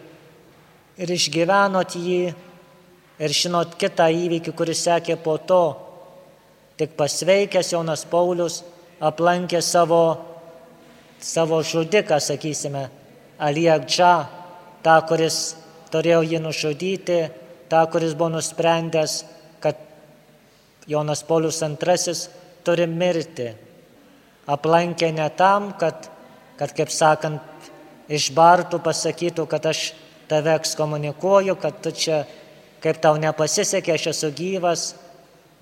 ir 0.99 1.17
išgyvenot 1.19 1.97
jį 1.99 2.23
Ir 3.19 3.35
žinot 3.35 3.75
kitą 3.75 4.07
įvykį, 4.15 4.53
kuris 4.55 4.85
sekė 4.87 5.17
po 5.19 5.35
to, 5.43 5.63
tik 6.79 6.95
pasveikęs 6.99 7.73
Jonas 7.75 8.05
Paulius 8.07 8.63
aplankė 9.03 9.61
savo, 9.63 10.03
savo 11.21 11.61
žudiką, 11.63 12.21
sakysime, 12.23 12.89
Aliakdžą, 13.39 14.13
tą, 14.83 14.97
kuris 15.07 15.39
turėjo 15.93 16.25
jį 16.27 16.41
nužudyti, 16.43 17.19
tą, 17.71 17.85
kuris 17.91 18.17
buvo 18.19 18.33
nusprendęs, 18.35 19.21
kad 19.63 19.79
Jonas 20.91 21.23
Paulius 21.23 21.63
II 21.63 22.15
turi 22.67 22.87
mirti. 22.91 23.53
Aplankė 24.49 25.13
ne 25.15 25.29
tam, 25.39 25.73
kad, 25.79 26.09
kad 26.59 26.75
kaip 26.75 26.91
sakant, 26.91 27.43
išbartų, 28.09 28.81
pasakytų, 28.83 29.45
kad 29.47 29.67
aš 29.69 29.93
tave 30.29 30.55
ekskomunikuoju, 30.57 31.55
kad 31.61 31.83
tu 31.85 31.93
čia 31.93 32.23
kaip 32.83 33.01
tau 33.03 33.19
nepasisekė, 33.21 33.95
aš 33.95 34.07
esu 34.15 34.31
gyvas, 34.35 34.95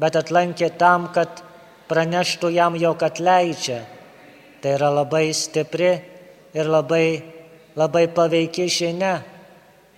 bet 0.00 0.16
atlankė 0.18 0.70
tam, 0.78 1.08
kad 1.12 1.42
praneštų 1.90 2.50
jam, 2.54 2.76
jog 2.76 3.02
atleidžia. 3.06 3.82
Tai 4.60 4.74
yra 4.76 4.90
labai 4.90 5.30
stipri 5.36 5.92
ir 6.56 6.68
labai, 6.70 7.22
labai 7.76 8.06
paveiki 8.12 8.66
žinia, 8.72 9.20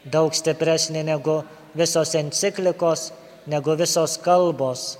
daug 0.04 0.34
stipresnė 0.34 1.04
negu 1.06 1.40
visos 1.78 2.14
enciklikos, 2.18 3.12
negu 3.46 3.76
visos 3.78 4.18
kalbos. 4.22 4.98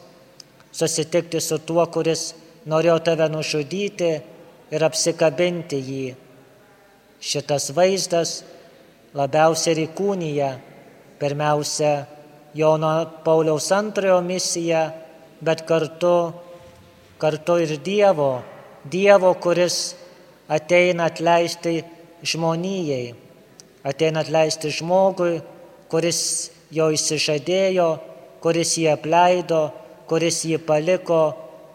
Susitikti 0.73 1.41
su 1.41 1.59
tuo, 1.59 1.85
kuris 1.91 2.33
norėjo 2.69 2.99
tave 3.05 3.29
nužudyti 3.33 4.11
ir 4.71 4.85
apsikabinti 4.85 5.81
jį. 5.81 6.07
Šitas 7.19 7.73
vaizdas 7.75 8.43
labiausiai 9.17 9.75
ir 9.75 9.81
įkūnyje 9.89 10.51
pirmiausia 11.19 11.93
Jono 12.55 12.91
Pauliaus 13.25 13.69
antrojo 13.73 14.21
misiją, 14.25 14.89
bet 15.45 15.63
kartu, 15.69 16.33
kartu 17.21 17.59
ir 17.63 17.77
Dievo, 17.85 18.43
Dievo, 18.85 19.35
kuris 19.43 19.97
ateina 20.49 21.09
atleisti 21.11 21.83
žmonijai, 22.25 23.15
ateina 23.85 24.25
atleisti 24.25 24.73
žmogui, 24.73 25.43
kuris 25.93 26.21
jo 26.73 26.89
įsižadėjo, 26.95 27.91
kuris 28.43 28.77
jį 28.81 28.89
apleido, 28.95 29.69
kuris 30.09 30.41
jį 30.49 30.61
paliko, 30.65 31.23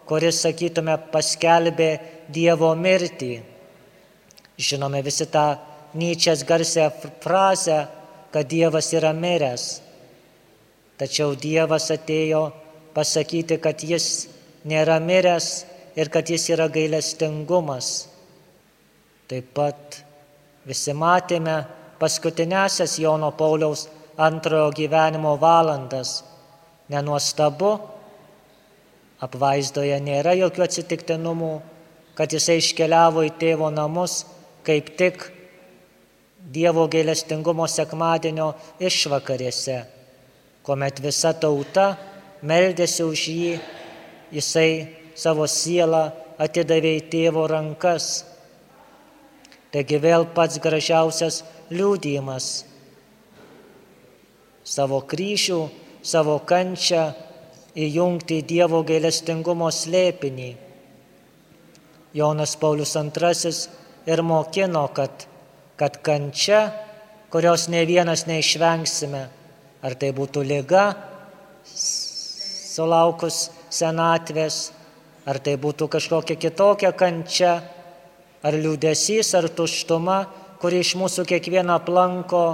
kuris, 0.08 0.42
sakytume, 0.44 0.96
paskelbė 1.12 1.90
Dievo 2.34 2.72
mirtį. 2.76 3.34
Žinome 4.58 5.02
visi 5.02 5.26
tą 5.30 5.54
Nyčias 5.94 6.42
garsę 6.42 6.88
frazę, 7.22 7.86
kad 8.34 8.48
Dievas 8.50 8.90
yra 8.92 9.12
miręs. 9.14 9.80
Tačiau 11.00 11.34
Dievas 11.34 11.90
atėjo 11.90 12.44
pasakyti, 12.94 13.58
kad 13.58 13.82
jis 13.82 14.28
nėra 14.68 15.00
miręs 15.02 15.64
ir 15.98 16.10
kad 16.10 16.30
jis 16.30 16.46
yra 16.54 16.68
gailestingumas. 16.70 18.08
Taip 19.30 19.50
pat 19.56 19.98
visi 20.68 20.94
matėme 20.94 21.62
paskutinėsias 21.98 22.98
Jono 23.02 23.32
Pauliaus 23.34 23.88
antrojo 24.20 24.70
gyvenimo 24.76 25.34
valandas. 25.40 26.22
Nenuostabu, 26.92 27.72
apvaizdoje 29.24 29.96
nėra 30.04 30.34
jokių 30.36 30.66
atsitiktinumų, 30.66 31.54
kad 32.14 32.34
jisai 32.34 32.58
iškeliavo 32.60 33.24
į 33.26 33.32
tėvo 33.40 33.70
namus 33.74 34.22
kaip 34.66 34.94
tik 34.98 35.30
Dievo 36.54 36.84
gailestingumo 36.92 37.64
sekmadienio 37.64 38.50
išvakarėse, 38.84 39.78
kuomet 40.64 41.00
visa 41.04 41.32
tauta 41.36 41.94
meldėsi 42.42 43.04
už 43.04 43.24
jį, 43.30 43.54
jisai 44.34 44.70
savo 45.16 45.46
sielą 45.48 46.08
atidavė 46.40 46.96
į 46.98 47.08
tėvo 47.12 47.46
rankas. 47.50 48.24
Taigi 49.74 49.98
vėl 50.00 50.28
pats 50.34 50.60
gražiausias 50.62 51.42
liūdėjimas 51.74 52.64
savo 54.64 55.02
kryžių, 55.04 55.60
savo 56.02 56.38
kančią 56.48 57.04
įjungti 57.76 58.40
į 58.40 58.46
Dievo 58.48 58.80
gailestingumo 58.86 59.68
slėpinį. 59.72 60.50
Jonas 62.14 62.54
Paulius 62.56 62.94
II 62.96 63.52
ir 64.06 64.22
mokino, 64.22 64.86
kad, 64.94 65.26
kad 65.76 65.98
kančia, 66.06 66.68
kurios 67.30 67.66
ne 67.68 67.82
vienas 67.84 68.24
neišvengsime, 68.30 69.26
ar 69.84 69.94
tai 70.00 70.10
būtų 70.16 70.42
lyga, 70.48 70.84
sulaukus 71.64 73.50
senatvės, 73.72 74.72
ar 75.28 75.38
tai 75.44 75.56
būtų 75.60 75.88
kažkokia 75.92 76.36
kitokia 76.40 76.92
kančia, 76.96 77.58
ar 78.44 78.56
liūdėsys, 78.56 79.34
ar 79.38 79.48
tuštuma, 79.48 80.24
kuri 80.60 80.80
iš 80.84 80.94
mūsų 81.00 81.24
kiekvieną 81.28 81.78
aplanko, 81.80 82.44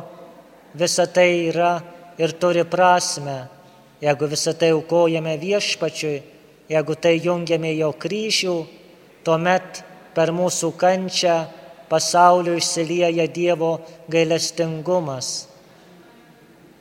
visa 0.74 1.06
tai 1.06 1.50
yra 1.50 1.78
ir 2.18 2.34
turi 2.38 2.64
prasme, 2.66 3.48
jeigu 4.02 4.28
visą 4.30 4.54
tai 4.58 4.72
aukojame 4.74 5.36
viešpačiui, 5.40 6.22
jeigu 6.70 6.94
tai 6.94 7.16
jungiame 7.18 7.72
jo 7.74 7.90
kryžių, 7.92 8.56
tuomet 9.26 9.82
per 10.14 10.32
mūsų 10.34 10.72
kančią 10.78 11.36
pasaulio 11.90 12.54
išsilieja 12.58 13.26
Dievo 13.26 13.78
gailestingumas. 14.10 15.49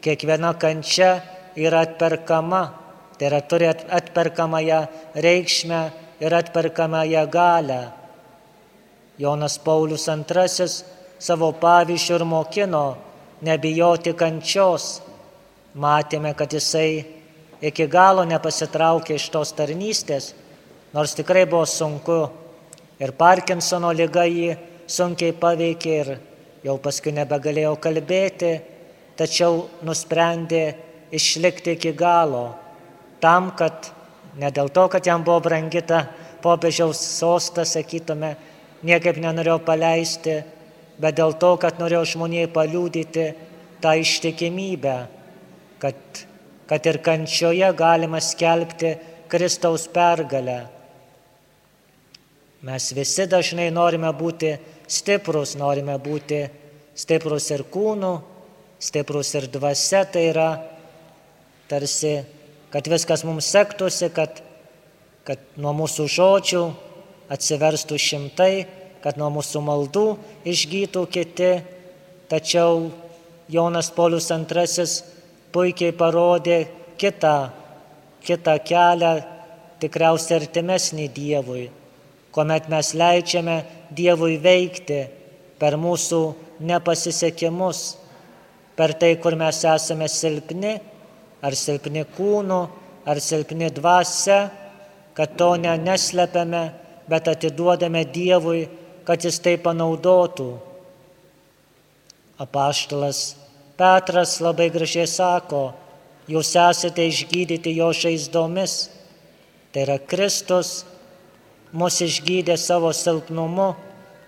Kiekviena 0.01 0.53
kančia 0.55 1.19
yra 1.55 1.83
atperkama, 1.83 2.63
tai 3.17 3.27
yra 3.27 3.41
turi 3.41 3.67
atperkamąją 3.67 4.87
reikšmę 5.15 5.81
ir 6.19 6.35
atperkamąją 6.35 7.27
galę. 7.27 7.91
Jonas 9.19 9.59
Paulius 9.59 10.07
II 10.07 10.67
savo 11.19 11.51
pavyzdžių 11.51 12.15
ir 12.15 12.23
mokino 12.23 12.83
nebijoti 13.43 14.13
kančios, 14.15 15.01
matėme, 15.75 16.31
kad 16.35 16.53
jisai 16.55 17.03
iki 17.61 17.87
galo 17.91 18.23
nepasitraukė 18.23 19.17
iš 19.19 19.27
tos 19.33 19.51
tarnystės, 19.57 20.31
nors 20.95 21.15
tikrai 21.15 21.43
buvo 21.45 21.65
sunku. 21.67 22.21
Ir 22.99 23.11
Parkinsono 23.15 23.91
lyga 23.95 24.25
jį 24.27 24.55
sunkiai 24.87 25.35
paveikė 25.35 25.93
ir 25.99 26.09
jau 26.63 26.75
paskui 26.83 27.11
nebegalėjau 27.15 27.75
kalbėti, 27.79 28.53
tačiau 29.19 29.67
nusprendė 29.83 30.63
išlikti 31.11 31.75
iki 31.75 31.91
galo, 31.97 32.53
tam, 33.19 33.51
kad 33.59 33.91
ne 34.39 34.49
dėl 34.55 34.71
to, 34.71 34.87
kad 34.87 35.05
jam 35.05 35.25
buvo 35.27 35.43
brangita 35.49 36.05
popiežiaus 36.43 37.01
sostas, 37.19 37.75
sakytume, 37.75 38.33
niekaip 38.87 39.19
nenorėjau 39.19 39.59
paleisti, 39.67 40.39
bet 40.99 41.19
dėl 41.19 41.35
to, 41.41 41.55
kad 41.59 41.81
norėjau 41.81 42.05
žmonėje 42.15 42.51
paliūdyti 42.55 43.29
tą 43.83 43.95
ištikimybę 43.99 44.97
kad, 45.79 45.95
kad 46.67 46.85
ir 46.85 46.99
kančioje 47.03 47.71
galima 47.77 48.19
skelbti 48.21 48.95
Kristaus 49.31 49.87
pergalę. 49.87 50.59
Mes 52.65 52.89
visi 52.91 53.25
dažnai 53.29 53.69
norime 53.71 54.11
būti 54.11 54.51
stiprus, 54.89 55.55
norime 55.55 55.95
būti 56.03 56.41
stiprus 56.99 57.47
ir 57.55 57.63
kūnų, 57.71 58.11
stiprus 58.79 59.33
ir 59.35 59.49
dvasia, 59.51 60.05
tai 60.07 60.29
yra 60.31 60.49
tarsi, 61.69 62.21
kad 62.71 62.87
viskas 62.87 63.25
mums 63.27 63.49
sektųsi, 63.51 64.09
kad, 64.15 64.41
kad 65.27 65.41
nuo 65.59 65.73
mūsų 65.83 66.07
žodžių 66.15 66.63
atsiverstų 67.33 67.99
šimtai, 68.01 68.53
kad 69.03 69.19
nuo 69.19 69.29
mūsų 69.37 69.61
maldų 69.63 70.07
išgytų 70.49 71.05
kiti. 71.11 71.51
Tačiau 72.29 72.89
Jonas 73.49 73.89
Polius 73.93 74.29
II 74.29 74.85
puikiai 75.53 75.95
parodė 75.97 76.59
kitą, 77.01 77.49
kitą 78.21 78.55
kelią, 78.61 79.13
tikriausiai 79.81 80.37
artimesnį 80.41 81.07
Dievui, 81.15 81.69
kuomet 82.35 82.67
mes 82.69 82.91
leidžiame 82.93 83.63
Dievui 83.95 84.35
veikti 84.43 84.99
per 85.59 85.79
mūsų 85.79 86.21
nepasisekimus, 86.69 87.97
per 88.79 88.93
tai, 88.95 89.17
kur 89.19 89.35
mes 89.35 89.57
esame 89.67 90.07
silpni, 90.07 90.77
ar 91.43 91.55
silpni 91.55 92.05
kūnu, 92.15 92.59
ar 93.03 93.19
silpni 93.19 93.67
dvasia, 93.75 94.39
kad 95.17 95.33
to 95.35 95.49
ne 95.59 95.73
neslepiame, 95.83 96.61
bet 97.11 97.27
atiduodame 97.27 98.05
Dievui, 98.07 98.69
kad 99.03 99.19
Jis 99.25 99.41
tai 99.43 99.57
panaudotų. 99.59 100.47
Apaštalas 102.39 103.19
Petras 103.79 104.37
labai 104.43 104.69
gražiai 104.71 105.07
sako, 105.07 105.73
jūs 106.31 106.53
esate 106.59 107.03
išgydyti 107.07 107.73
jo 107.75 107.89
žaizdomis. 107.95 108.77
Tai 109.73 109.83
yra 109.85 109.97
Kristus 109.99 110.85
mus 111.71 111.99
išgydė 112.03 112.55
savo 112.59 112.93
silpnumu, 112.95 113.73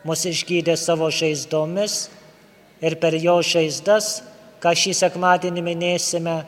mus 0.07 0.25
išgydė 0.27 0.75
savo 0.79 1.07
žaizdomis 1.11 2.09
ir 2.81 2.95
per 2.99 3.15
jo 3.15 3.37
žaizdas, 3.45 4.21
ką 4.61 4.73
šį 4.77 4.93
sekmadienį 5.03 5.63
minėsime, 5.65 6.41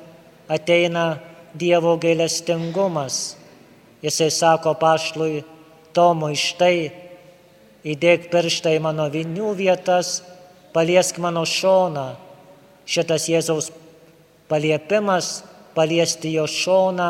ateina 0.50 1.20
Dievo 1.54 1.94
gailestingumas. 2.02 3.38
Jisai 4.02 4.32
sako 4.34 4.74
pašlui 4.82 5.44
Tomui 5.94 6.34
štai, 6.34 6.90
įdėk 7.86 8.32
pirštą 8.34 8.74
į 8.74 8.80
mano 8.82 9.06
vinių 9.14 9.54
vietas, 9.60 10.24
paliesk 10.74 11.20
mano 11.22 11.44
šoną 11.46 12.08
Šitas 12.86 13.30
Jėzaus 13.32 13.70
paliepimas 14.52 15.44
paliesti 15.76 16.34
jo 16.36 16.44
šoną 16.50 17.10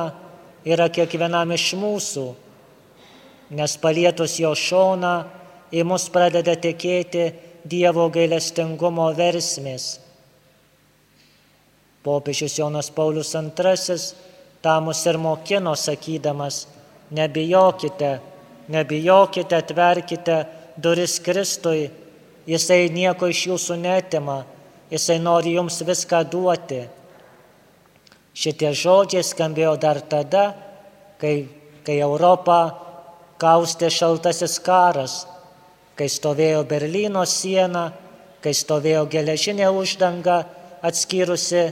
yra 0.69 0.85
kiekvienam 0.93 1.51
iš 1.55 1.73
mūsų, 1.81 2.25
nes 3.57 3.73
palietus 3.81 4.37
jo 4.39 4.53
šoną 4.53 5.15
į 5.73 5.85
mus 5.89 6.07
pradeda 6.13 6.55
tekėti 6.55 7.31
Dievo 7.63 8.09
gailestingumo 8.11 9.07
versmės. 9.17 10.02
Popiežius 12.03 12.57
Jonas 12.59 12.89
Paulius 12.91 13.33
II 13.35 13.97
tą 14.63 14.79
mus 14.83 15.05
ir 15.05 15.17
mokino 15.17 15.75
sakydamas, 15.75 16.67
nebijokite, 17.11 18.19
nebijokite, 18.67 19.55
atverkite 19.55 20.37
duris 20.77 21.19
Kristui, 21.19 21.91
jisai 22.47 22.89
nieko 22.91 23.27
iš 23.31 23.47
jūsų 23.51 23.79
netima 23.79 24.43
Jisai 24.93 25.17
nori 25.17 25.55
jums 25.55 25.79
viską 25.81 26.19
duoti. 26.29 26.83
Šitie 28.37 28.69
žodžiai 28.77 29.25
skambėjo 29.25 29.71
dar 29.81 29.97
tada, 30.05 30.43
kai, 31.17 31.47
kai 31.85 31.95
Europa 31.97 32.57
kaustė 33.41 33.89
šaltasis 33.93 34.59
karas, 34.61 35.15
kai 35.97 36.05
stovėjo 36.09 36.61
Berlyno 36.69 37.23
siena, 37.29 37.87
kai 38.45 38.53
stovėjo 38.53 39.07
geležinė 39.09 39.71
uždanga 39.73 40.43
atskyrusi 40.85 41.65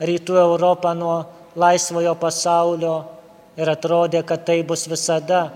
rytų 0.00 0.36
Europą 0.40 0.94
nuo 0.96 1.16
laisvojo 1.58 2.14
pasaulio 2.18 2.94
ir 3.60 3.70
atrodė, 3.70 4.22
kad 4.26 4.44
tai 4.48 4.60
bus 4.66 4.86
visada, 4.88 5.50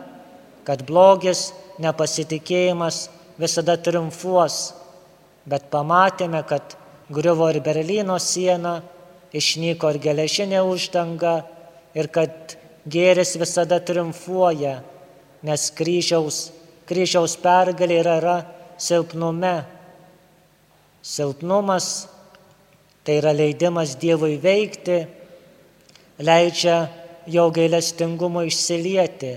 kad 0.65 0.85
blogis, 0.87 1.53
nepasitikėjimas 1.81 3.09
visada 3.41 3.77
triumfuos. 3.81 4.75
Bet 5.49 5.69
pamatėme, 5.73 6.41
kad 6.49 6.77
griuvo 7.13 7.51
ir 7.53 7.61
Berlyno 7.65 8.17
siena, 8.21 8.79
išnyko 9.35 9.91
ir 9.95 10.01
geležinė 10.01 10.63
uždanga 10.65 11.43
ir 11.97 12.09
kad 12.13 12.57
gėris 12.89 13.35
visada 13.41 13.81
triumfuoja, 13.81 14.79
nes 15.45 15.71
kryžiaus, 15.77 16.49
kryžiaus 16.89 17.37
pergalė 17.41 18.01
yra, 18.01 18.17
yra 18.21 18.37
silpnume. 18.81 19.65
Silpnumas 21.05 22.07
tai 23.05 23.19
yra 23.21 23.35
leidimas 23.37 23.97
Dievui 24.01 24.39
veikti, 24.41 24.99
leidžia 26.25 26.77
jo 27.27 27.49
gailestingumo 27.53 28.45
išsilieti. 28.49 29.35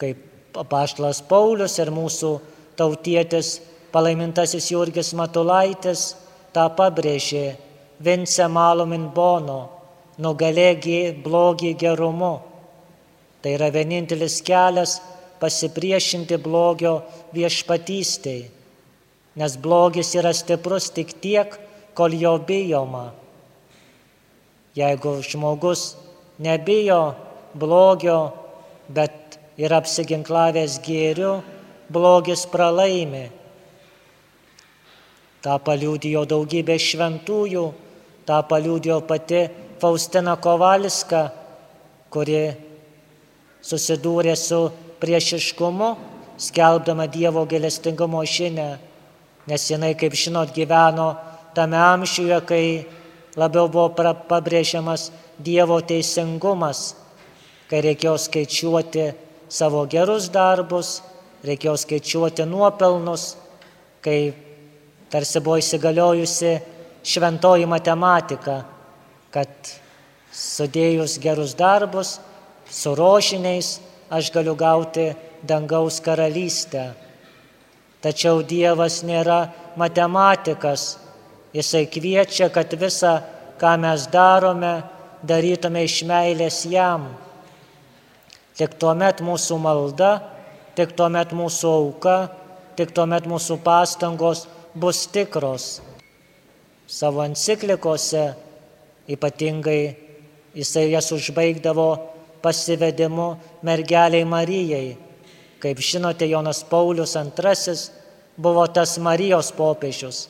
Kaip 0.00 0.56
apaštlas 0.58 1.22
Paulius 1.28 1.78
ir 1.80 1.92
mūsų 1.92 2.32
tautietis 2.76 3.58
palaimintasis 3.92 4.70
Jurgis 4.72 5.12
Matulaitis 5.16 6.12
tą 6.56 6.66
pabrėžė 6.76 7.52
Vince 8.02 8.48
Malumin 8.48 9.06
Bono, 9.14 9.60
nugalėgi 10.18 11.12
blogį 11.24 11.74
gerumu. 11.80 12.34
Tai 13.42 13.54
yra 13.56 13.68
vienintelis 13.74 14.40
kelias 14.46 14.98
pasipriešinti 15.42 16.38
blogio 16.38 17.00
viešpatystėj, 17.34 18.42
nes 19.38 19.56
blogis 19.58 20.12
yra 20.18 20.30
stiprus 20.36 20.90
tik 20.94 21.16
tiek, 21.22 21.56
kol 21.94 22.14
jo 22.16 22.36
bijoma. 22.38 23.10
Jeigu 24.74 25.18
žmogus 25.22 25.96
nebijo 26.38 27.14
blogio, 27.54 28.32
bet 28.88 29.38
yra 29.60 29.82
apsiginklavęs 29.82 30.78
gėriu, 30.84 31.40
blogis 31.92 32.46
pralaimi. 32.48 33.26
Ta 35.42 35.58
paliūdėjo 35.58 36.22
daugybė 36.30 36.78
šventųjų, 36.80 37.64
tą 38.24 38.38
paliūdėjo 38.48 39.00
pati 39.04 39.42
Faustina 39.82 40.36
Kovalska, 40.38 41.26
kuri 42.12 42.52
susidūrė 43.66 44.36
su 44.38 44.62
priešiškumu, 45.02 45.90
skelbdama 46.38 47.08
Dievo 47.10 47.44
gelestingumo 47.50 48.22
žinę, 48.24 48.68
nes 49.50 49.66
jinai, 49.70 49.92
kaip 49.98 50.14
žinot, 50.14 50.54
gyveno 50.54 51.10
tame 51.54 51.78
amžiuje, 51.78 52.38
kai 52.46 52.64
labiau 53.36 53.68
buvo 53.68 53.90
pabrėžiamas 54.28 55.10
Dievo 55.42 55.80
teisingumas, 55.80 56.92
kai 57.70 57.80
reikėjo 57.82 58.14
skaičiuoti 58.20 59.06
savo 59.50 59.84
gerus 59.90 60.28
darbus, 60.30 61.00
reikėjo 61.42 61.74
skaičiuoti 61.82 62.46
nuopelnus, 62.46 63.32
kai 64.04 64.34
tarsi 65.10 65.40
buvo 65.40 65.58
įsigaliojusi 65.60 66.52
šventoji 67.02 67.66
matematika, 67.66 68.62
kad 69.34 69.72
sudėjus 70.32 71.18
gerus 71.20 71.56
darbus 71.58 72.18
su 72.70 72.94
rožiniais 72.96 73.80
aš 74.12 74.30
galiu 74.32 74.54
gauti 74.56 75.10
dangaus 75.42 76.00
karalystę. 76.04 76.92
Tačiau 78.02 78.42
Dievas 78.42 79.02
nėra 79.06 79.46
matematikas, 79.78 80.96
Jisai 81.52 81.84
kviečia, 81.86 82.48
kad 82.48 82.72
visą, 82.80 83.20
ką 83.60 83.76
mes 83.80 84.06
darome, 84.12 84.82
darytume 85.22 85.84
iš 85.84 86.02
meilės 86.08 86.62
jam. 86.66 87.10
Tik 88.56 88.76
tuomet 88.80 89.20
mūsų 89.24 89.58
malda, 89.60 90.12
tik 90.76 90.94
tuomet 90.96 91.32
mūsų 91.36 91.72
auka, 91.72 92.16
tik 92.76 92.92
tuomet 92.96 93.28
mūsų 93.28 93.58
pastangos 93.64 94.46
bus 94.74 95.04
tikros. 95.12 95.80
Savo 96.88 97.22
enciklikose 97.24 98.32
ypatingai 99.12 99.96
jisai 100.56 100.90
jas 100.92 101.12
užbaigdavo 101.12 101.88
pasivedimu 102.42 103.28
mergeliai 103.62 104.24
Marijai. 104.24 104.96
Kaip 105.62 105.78
žinote, 105.78 106.26
Jonas 106.26 106.64
Paulius 106.64 107.14
II 107.16 107.74
buvo 108.36 108.66
tas 108.66 108.98
Marijos 108.98 109.52
popiežius. 109.54 110.26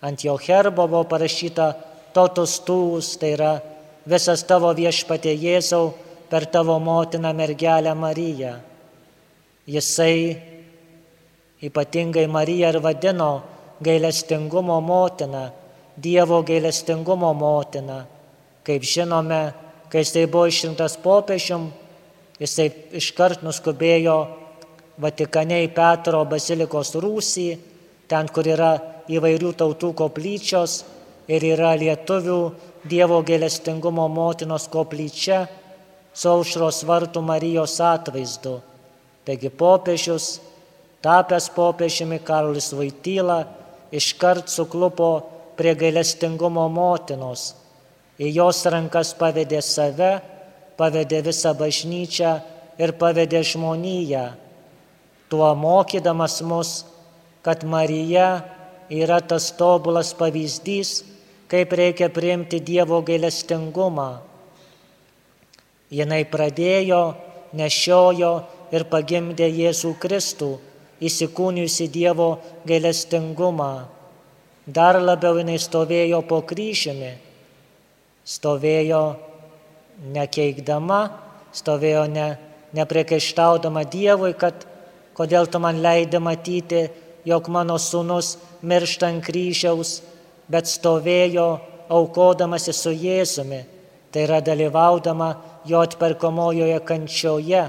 Ant 0.00 0.22
jo 0.22 0.36
herbo 0.38 0.86
buvo 0.86 1.04
parašyta 1.10 1.72
totus 2.14 2.60
tūs, 2.66 3.16
tai 3.18 3.32
yra 3.34 3.52
visas 4.08 4.44
tavo 4.46 4.70
viešpatė 4.76 5.34
Jėzau 5.34 5.90
per 6.30 6.46
tavo 6.46 6.78
motiną 6.78 7.32
mergelę 7.34 7.94
Mariją. 7.98 8.54
Jisai 9.68 10.38
ypatingai 11.62 12.28
Mariją 12.30 12.70
ir 12.72 12.80
vadino 12.80 13.32
gailestingumo 13.82 14.80
motina, 14.80 15.50
Dievo 15.98 16.44
gailestingumo 16.46 17.32
motina. 17.34 18.04
Kaip 18.62 18.84
žinome, 18.86 19.40
kai 19.90 20.04
jisai 20.04 20.28
buvo 20.30 20.46
išrinktas 20.46 20.94
popiežium, 21.02 21.72
jisai 22.38 22.68
iškart 23.00 23.42
nuskubėjo 23.42 24.18
Vatikane 24.98 25.60
į 25.62 25.72
Petro 25.74 26.24
bazilikos 26.26 26.96
rūsį, 26.98 27.48
ten, 28.10 28.30
kur 28.34 28.46
yra 28.50 28.72
įvairių 29.08 29.52
tautų 29.58 29.92
koplyčios 29.96 30.82
ir 31.28 31.44
yra 31.54 31.74
lietuvių 31.80 32.40
Dievo 32.88 33.18
gailestingumo 33.26 34.06
motinos 34.08 34.68
koplyčia 34.70 35.42
su 36.14 36.28
aušros 36.30 36.84
vartų 36.88 37.20
Marijos 37.26 37.74
atvaizdu. 37.84 38.58
Taigi 39.26 39.50
popiežius, 39.50 40.38
tapęs 41.04 41.50
popiežiumi 41.52 42.20
Karolis 42.24 42.70
Vaityla, 42.72 43.42
iškart 43.92 44.48
suklupo 44.48 45.10
prie 45.58 45.74
gailestingumo 45.76 46.68
motinos. 46.72 47.52
Į 48.18 48.30
jos 48.38 48.62
rankas 48.70 49.12
pavedė 49.18 49.60
save, 49.62 50.18
pavedė 50.78 51.20
visą 51.26 51.52
bažnyčią 51.58 52.32
ir 52.78 52.94
pavedė 52.98 53.42
žmoniją, 53.46 54.24
tuo 55.28 55.50
mokydamas 55.54 56.40
mus, 56.46 56.70
kad 57.42 57.66
Marija 57.66 58.42
yra 58.90 59.20
tas 59.20 59.50
tobulas 59.52 60.14
pavyzdys, 60.16 61.04
kaip 61.48 61.72
reikia 61.72 62.08
priimti 62.12 62.60
Dievo 62.60 63.00
gailestingumą. 63.04 64.20
Jinai 65.88 66.24
pradėjo, 66.28 67.02
nešiojo 67.56 68.32
ir 68.76 68.84
pagimdė 68.92 69.48
Jėzų 69.48 69.94
Kristų, 70.00 70.50
įsikūnijusi 71.00 71.88
Dievo 71.92 72.34
gailestingumą. 72.68 73.88
Dar 74.68 74.98
labiau 75.00 75.38
jinai 75.40 75.56
stovėjo 75.56 76.20
po 76.28 76.42
kryžiumi, 76.44 77.14
stovėjo 78.28 79.02
nekeikdama, 80.12 81.00
stovėjo 81.56 82.04
ne, 82.12 82.28
nepriekaištaudama 82.76 83.86
Dievui, 83.88 84.34
kad 84.36 84.66
kodėl 85.16 85.48
tu 85.48 85.60
man 85.62 85.80
leidai 85.80 86.20
matyti, 86.20 86.84
jog 87.28 87.48
mano 87.52 87.76
sūnus 87.76 88.36
miršta 88.64 89.10
ant 89.12 89.24
kryžiaus, 89.26 89.98
bet 90.48 90.68
stovėjo 90.68 91.48
aukodamasi 91.92 92.72
su 92.72 92.92
Jėzumi, 92.92 93.60
tai 94.12 94.24
yra 94.24 94.40
dalyvaudama 94.44 95.28
jo 95.68 95.82
atperkomojoje 95.84 96.78
kančioje. 96.88 97.64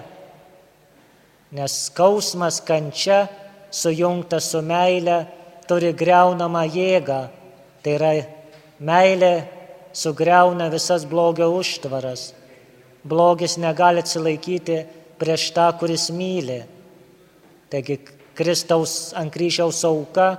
Nes 1.56 1.76
skausmas 1.90 2.60
kančia 2.64 3.26
sujungta 3.72 4.40
su 4.40 4.62
meile 4.62 5.24
turi 5.68 5.92
greunamą 5.94 6.64
jėgą, 6.70 7.22
tai 7.84 7.96
yra 7.98 8.12
meilė 8.80 9.34
sugriauna 9.94 10.70
visas 10.72 11.06
blogio 11.10 11.50
užtvaras. 11.58 12.34
Blogis 13.04 13.58
negali 13.58 14.04
atsilaikyti 14.04 14.80
prieš 15.20 15.50
tą, 15.56 15.68
kuris 15.80 16.10
myli. 16.16 16.62
Taigi 17.72 18.00
Kristaus 18.40 19.12
ant 19.20 19.34
kryžiaus 19.34 19.84
auka 19.84 20.30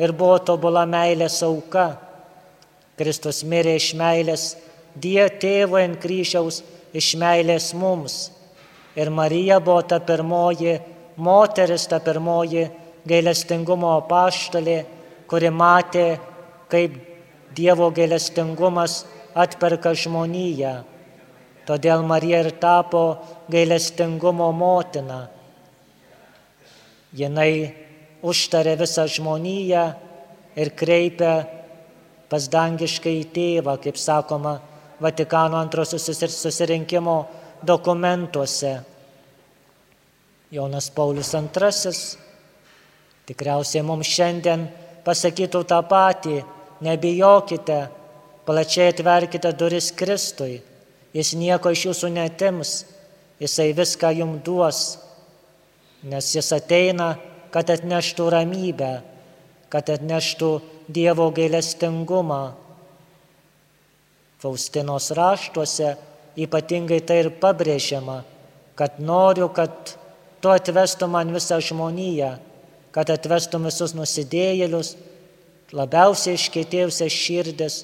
ir 0.00 0.14
buvo 0.16 0.38
tobula 0.40 0.86
meilės 0.88 1.42
auka. 1.44 1.90
Kristus 2.96 3.44
mirė 3.44 3.76
iš 3.76 3.92
meilės 4.00 4.44
Die 4.94 5.22
tėvo 5.38 5.78
ant 5.78 6.00
kryžiaus, 6.02 6.62
iš 6.92 7.14
meilės 7.20 7.70
mums. 7.78 8.30
Ir 8.98 9.10
Marija 9.14 9.60
buvo 9.62 9.82
ta 9.86 10.00
pirmoji 10.02 10.80
moteris, 11.16 11.86
ta 11.86 12.00
pirmoji 12.02 12.66
gailestingumo 13.06 13.92
paštalė, 14.08 14.82
kuri 15.30 15.50
matė, 15.54 16.18
kaip 16.70 16.98
Dievo 17.54 17.90
gailestingumas 17.90 19.04
atperka 19.34 19.90
žmoniją. 19.94 20.84
Todėl 21.66 22.02
Marija 22.06 22.44
ir 22.44 22.50
tapo 22.62 23.02
gailestingumo 23.50 24.50
motina. 24.54 25.28
Jinai 27.16 27.74
užtarė 28.22 28.76
visą 28.78 29.06
žmoniją 29.10 29.84
ir 30.60 30.70
kreipia 30.78 31.34
pas 32.30 32.46
dangiškai 32.46 33.18
tėvą, 33.34 33.78
kaip 33.82 33.98
sakoma, 33.98 34.60
Vatikano 35.00 35.56
antrosios 35.56 36.04
susirinkimo 36.04 37.14
dokumentuose. 37.64 38.74
Jonas 40.52 40.90
Paulius 40.90 41.32
II 41.34 41.92
tikriausiai 43.30 43.84
mums 43.86 44.10
šiandien 44.10 44.66
pasakytų 45.06 45.62
tą 45.70 45.78
patį, 45.88 46.40
nebijokite, 46.84 47.78
plačiai 48.44 48.90
atverkite 48.90 49.52
duris 49.56 49.92
Kristui, 49.96 50.58
jis 51.14 51.32
nieko 51.38 51.72
iš 51.72 51.86
jūsų 51.90 52.10
netims, 52.16 52.72
jisai 53.40 53.70
viską 53.78 54.10
jums 54.18 54.42
duos, 54.44 54.80
nes 56.02 56.32
jis 56.34 56.52
ateina, 56.56 57.14
kad 57.52 57.70
atneštų 57.70 58.28
ramybę, 58.32 58.92
kad 59.72 59.90
atneštų 59.90 60.50
Dievo 60.90 61.28
gailestingumą. 61.30 62.56
Faustinos 64.42 65.10
raštuose 65.14 65.92
ypatingai 66.40 66.98
tai 67.06 67.20
ir 67.24 67.28
pabrėžiama, 67.42 68.22
kad 68.74 68.98
noriu, 68.98 69.50
kad 69.54 69.94
tu 70.40 70.50
atvestum 70.50 71.12
man 71.14 71.30
visą 71.34 71.60
žmoniją, 71.62 72.32
kad 72.90 73.10
atvestum 73.12 73.68
visus 73.68 73.94
nusidėjėlius, 73.94 74.96
labiausiai 75.76 76.38
iškėtėjusias 76.38 77.14
širdis, 77.14 77.76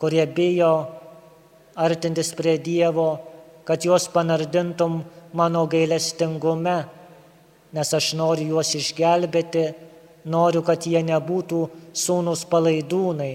kurie 0.00 0.24
bijo 0.24 0.72
artintis 1.76 2.30
prie 2.38 2.56
Dievo, 2.62 3.18
kad 3.68 3.84
juos 3.84 4.08
panardintum 4.08 5.02
mano 5.36 5.66
gailestingume, 5.68 6.86
nes 7.72 7.92
aš 7.94 8.12
noriu 8.16 8.54
juos 8.54 8.74
išgelbėti 8.78 9.64
noriu, 10.28 10.62
kad 10.64 10.86
jie 10.86 11.02
nebūtų 11.04 11.62
sūnus 11.96 12.44
palaidūnai. 12.48 13.32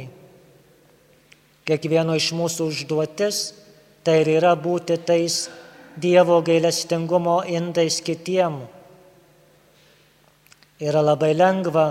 Kiekvieno 1.64 2.16
iš 2.20 2.32
mūsų 2.36 2.70
užduotis 2.72 3.44
tai 4.04 4.22
ir 4.24 4.34
yra 4.40 4.56
būti 4.60 4.98
tais 5.00 5.48
Dievo 5.94 6.40
gailestingumo 6.42 7.44
indais 7.46 8.00
kitiem. 8.02 8.56
Yra 10.82 11.04
labai 11.06 11.36
lengva 11.38 11.84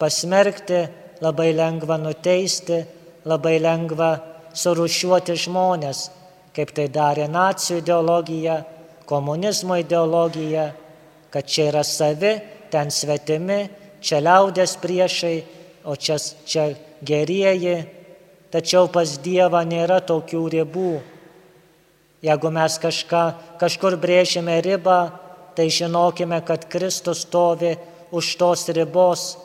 pasmerkti, 0.00 0.80
labai 1.22 1.52
lengva 1.54 2.00
nuteisti, 2.02 2.80
labai 3.30 3.60
lengva 3.62 4.10
surušiuoti 4.58 5.36
žmonės, 5.38 6.08
kaip 6.50 6.74
tai 6.74 6.88
darė 6.90 7.28
nacijų 7.30 7.78
ideologija, 7.78 8.58
komunizmo 9.06 9.78
ideologija, 9.78 10.72
kad 11.32 11.46
čia 11.46 11.68
yra 11.72 11.84
savi, 11.84 12.36
ten 12.72 12.90
svetimi, 12.92 13.66
čia 14.00 14.20
liaudės 14.24 14.76
priešai, 14.80 15.36
o 15.88 15.96
čia, 15.96 16.18
čia 16.48 16.70
gerieji, 17.04 17.76
tačiau 18.52 18.88
pas 18.92 19.18
Dievą 19.22 19.62
nėra 19.68 20.00
tokių 20.04 20.42
ribų. 20.58 20.92
Jeigu 22.24 22.50
mes 22.50 22.78
kažką, 22.82 23.22
kažkur 23.60 23.96
brėžime 24.00 24.58
ribą, 24.64 25.12
tai 25.54 25.68
žinokime, 25.70 26.40
kad 26.46 26.66
Kristus 26.70 27.22
stovi 27.26 27.76
už 28.10 28.34
tos 28.40 28.66
ribos, 28.74 29.36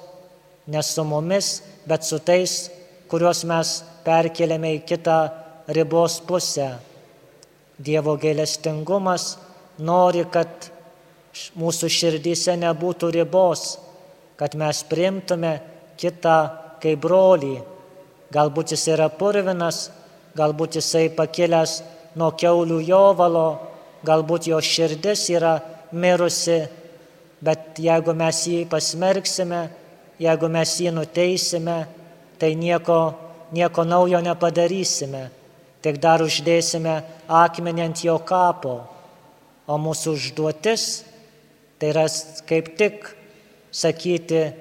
ne 0.67 0.81
su 0.83 1.03
mumis, 1.05 1.61
bet 1.85 2.05
su 2.07 2.17
tais, 2.19 2.71
kuriuos 3.11 3.43
mes 3.45 3.75
perkeliame 4.05 4.73
į 4.79 4.83
kitą 4.89 5.17
ribos 5.75 6.19
pusę. 6.25 6.71
Dievo 7.77 8.15
gailestingumas 8.17 9.35
nori, 9.77 10.23
kad 10.31 10.69
mūsų 11.57 11.89
širdyse 11.89 12.55
nebūtų 12.61 13.09
ribos, 13.17 13.77
kad 14.37 14.55
mes 14.59 14.83
primtume 14.89 15.57
kitą 15.97 16.37
kaip 16.83 17.01
brolį. 17.03 17.55
Galbūt 18.33 18.73
jis 18.73 18.87
yra 18.93 19.09
purvinas, 19.13 19.87
galbūt 20.37 20.79
jisai 20.79 21.07
pakilęs 21.13 21.81
nuo 22.17 22.31
keulių 22.37 22.79
jovalo, 22.85 23.47
galbūt 24.05 24.49
jo 24.49 24.59
širdis 24.61 25.27
yra 25.33 25.57
mirusi, 25.93 26.63
bet 27.43 27.79
jeigu 27.81 28.15
mes 28.17 28.39
jį 28.49 28.63
pasmerksime, 28.69 29.67
jeigu 30.21 30.49
mes 30.49 30.73
jį 30.81 30.93
nuteisime, 30.95 31.77
tai 32.39 32.53
nieko, 32.59 33.13
nieko 33.53 33.85
naujo 33.85 34.21
nepadarysime, 34.23 35.27
tik 35.83 35.99
dar 36.01 36.23
uždėsime 36.25 37.01
akmenį 37.29 37.85
ant 37.85 38.03
jo 38.05 38.17
kapo. 38.25 38.81
O 39.63 39.77
mūsų 39.79 40.17
užduotis 40.17 41.12
tai 41.83 41.89
yra 41.91 42.05
kaip 42.47 42.77
tik 42.79 43.15
sakyti, 43.71 44.53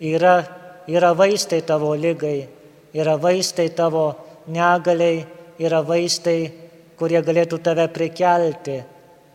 yra, 0.00 0.42
yra 0.90 1.12
vaistai 1.14 1.62
tavo 1.62 1.94
lygai, 1.94 2.48
yra 2.94 3.14
vaistai 3.14 3.68
tavo 3.70 4.16
negaliai, 4.50 5.22
yra 5.62 5.84
vaistai, 5.86 6.50
kurie 6.98 7.22
galėtų 7.22 7.60
tave 7.62 7.86
prikelti. 7.94 8.82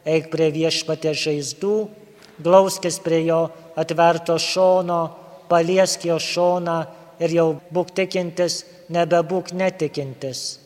Eik 0.03 0.27
prie 0.35 0.51
viešpatė 0.51 1.13
žaizdų, 1.15 1.87
glauskis 2.43 2.99
prie 2.99 3.23
jo 3.23 3.45
atverto 3.79 4.35
šono, 4.35 5.01
paliesk 5.47 6.03
jo 6.03 6.19
šoną 6.19 6.79
ir 7.23 7.37
jau 7.39 7.49
būk 7.71 7.95
tikintis, 7.95 8.65
nebebūk 8.91 9.55
netikintis. 9.55 10.59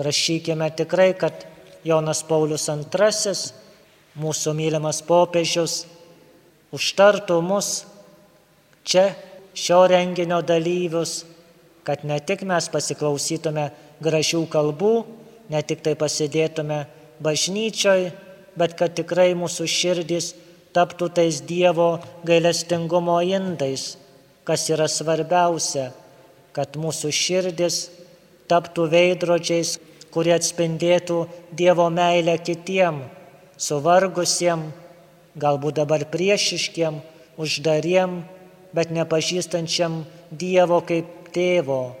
Prašykime 0.00 0.72
tikrai, 0.72 1.12
kad 1.12 1.44
Jonas 1.84 2.24
Paulius 2.24 2.70
II, 2.72 3.60
mūsų 4.18 4.54
mylimas 4.56 5.00
popiežius, 5.06 5.84
užtartų 6.72 7.38
mus 7.44 7.84
čia 8.84 9.12
šio 9.54 9.84
renginio 9.90 10.40
dalyvius, 10.44 11.22
kad 11.84 12.04
ne 12.04 12.18
tik 12.20 12.44
mes 12.48 12.68
pasiklausytume 12.72 13.70
gražių 14.02 14.44
kalbų, 14.50 14.94
ne 15.50 15.62
tik 15.62 15.82
tai 15.84 15.94
pasidėtume 15.98 16.84
bažnyčioj, 17.22 18.10
bet 18.58 18.76
kad 18.78 18.94
tikrai 18.96 19.32
mūsų 19.38 19.66
širdys 19.68 20.32
taptų 20.76 21.08
tais 21.16 21.40
Dievo 21.44 21.96
gailestingumo 22.28 23.18
indais, 23.24 23.96
kas 24.44 24.68
yra 24.72 24.88
svarbiausia, 24.88 25.90
kad 26.56 26.76
mūsų 26.76 27.12
širdis 27.12 27.82
taptų 28.50 28.88
veidrodžiais, 28.92 29.78
kurie 30.12 30.34
atspindėtų 30.36 31.24
Dievo 31.56 31.88
meilę 31.92 32.36
kitiem, 32.44 33.02
suvargusiem, 33.62 34.70
galbūt 35.38 35.78
dabar 35.78 36.04
priešiškiem, 36.10 36.98
uždariem, 37.40 38.22
bet 38.74 38.92
nepažįstančiam 38.92 40.02
Dievo 40.32 40.80
kaip 40.88 41.30
tėvo. 41.34 41.94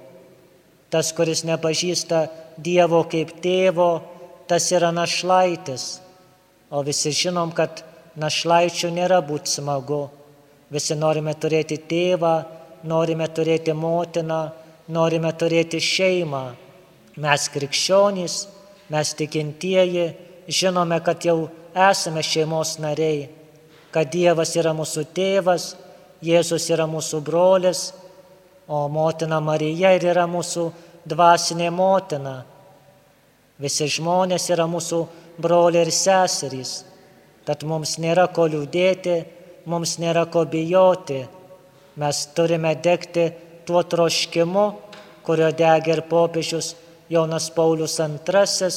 Tas, 0.92 1.12
kuris 1.16 1.44
nepažįsta 1.48 2.26
Dievo 2.60 3.02
kaip 3.08 3.34
tėvo, 3.44 4.02
tas 4.48 4.68
yra 4.72 4.90
našlaitis. 4.92 6.00
O 6.72 6.82
visi 6.84 7.12
žinom, 7.12 7.52
kad 7.56 7.84
našlaičių 8.16 8.90
nėra 8.92 9.20
būti 9.24 9.52
smagu. 9.56 10.06
Visi 10.72 10.96
norime 10.96 11.34
turėti 11.36 11.76
tėvą, 11.88 12.34
norime 12.88 13.28
turėti 13.28 13.74
motiną, 13.76 14.42
norime 14.88 15.32
turėti 15.36 15.80
šeimą. 15.80 16.44
Mes 17.20 17.48
krikščionys, 17.52 18.36
mes 18.92 19.12
tikintieji, 19.16 20.06
žinome, 20.48 20.98
kad 21.04 21.24
jau 21.24 21.50
esame 21.74 22.22
šeimos 22.22 22.76
nariai, 22.82 23.28
kad 23.92 24.10
Dievas 24.12 24.54
yra 24.56 24.72
mūsų 24.76 25.06
tėvas, 25.14 25.72
Jėzus 26.22 26.68
yra 26.70 26.86
mūsų 26.86 27.18
brolis, 27.26 27.90
o 28.70 28.86
motina 28.88 29.40
Marija 29.42 29.90
ir 29.96 30.04
yra 30.12 30.28
mūsų 30.30 30.68
dvasinė 31.10 31.70
motina. 31.74 32.36
Visi 33.58 33.88
žmonės 33.90 34.46
yra 34.54 34.68
mūsų 34.70 35.00
broliai 35.42 35.82
ir 35.86 35.90
seserys, 35.94 36.84
tad 37.46 37.66
mums 37.66 37.96
nėra 37.98 38.28
ko 38.30 38.46
liūdėti, 38.46 39.16
mums 39.66 39.96
nėra 39.98 40.28
ko 40.30 40.44
bijoti. 40.46 41.24
Mes 41.98 42.22
turime 42.36 42.72
degti 42.78 43.26
tuo 43.66 43.82
troškimu, 43.82 44.66
kurio 45.26 45.50
degė 45.52 45.98
ir 45.98 46.04
popiežius 46.08 46.72
Jonas 47.12 47.50
Paulius 47.50 47.98
II, 48.00 48.70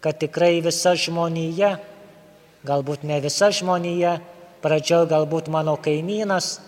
kad 0.00 0.18
tikrai 0.20 0.60
visa 0.64 0.94
žmonija 0.94 1.76
galbūt 2.66 3.04
ne 3.06 3.20
visa 3.22 3.50
žmonija, 3.54 4.16
pradžioj 4.64 5.06
galbūt 5.10 5.50
mano 5.52 5.76
kaimynas, 5.82 6.58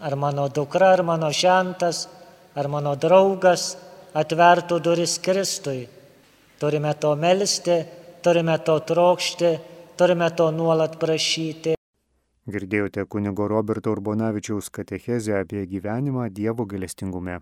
ar 0.00 0.16
mano 0.20 0.46
dukra, 0.48 0.92
ar 0.94 1.02
mano 1.02 1.30
žentas, 1.34 2.06
ar 2.54 2.68
mano 2.70 2.94
draugas 2.94 3.74
atvertų 4.14 4.80
duris 4.84 5.18
Kristui. 5.18 5.88
Turime 6.60 6.94
to 7.00 7.14
melisti, 7.18 7.80
turime 8.22 8.58
to 8.66 8.78
trokšti, 8.90 9.54
turime 9.98 10.30
to 10.36 10.50
nuolat 10.54 10.98
prašyti. 11.00 11.74
Girdėjote 12.44 13.06
kunigo 13.08 13.48
Roberto 13.48 13.90
Urbonavičiaus 13.96 14.68
katechezę 14.70 15.40
apie 15.40 15.64
gyvenimą 15.66 16.28
Dievo 16.30 16.66
galestingume. 16.68 17.40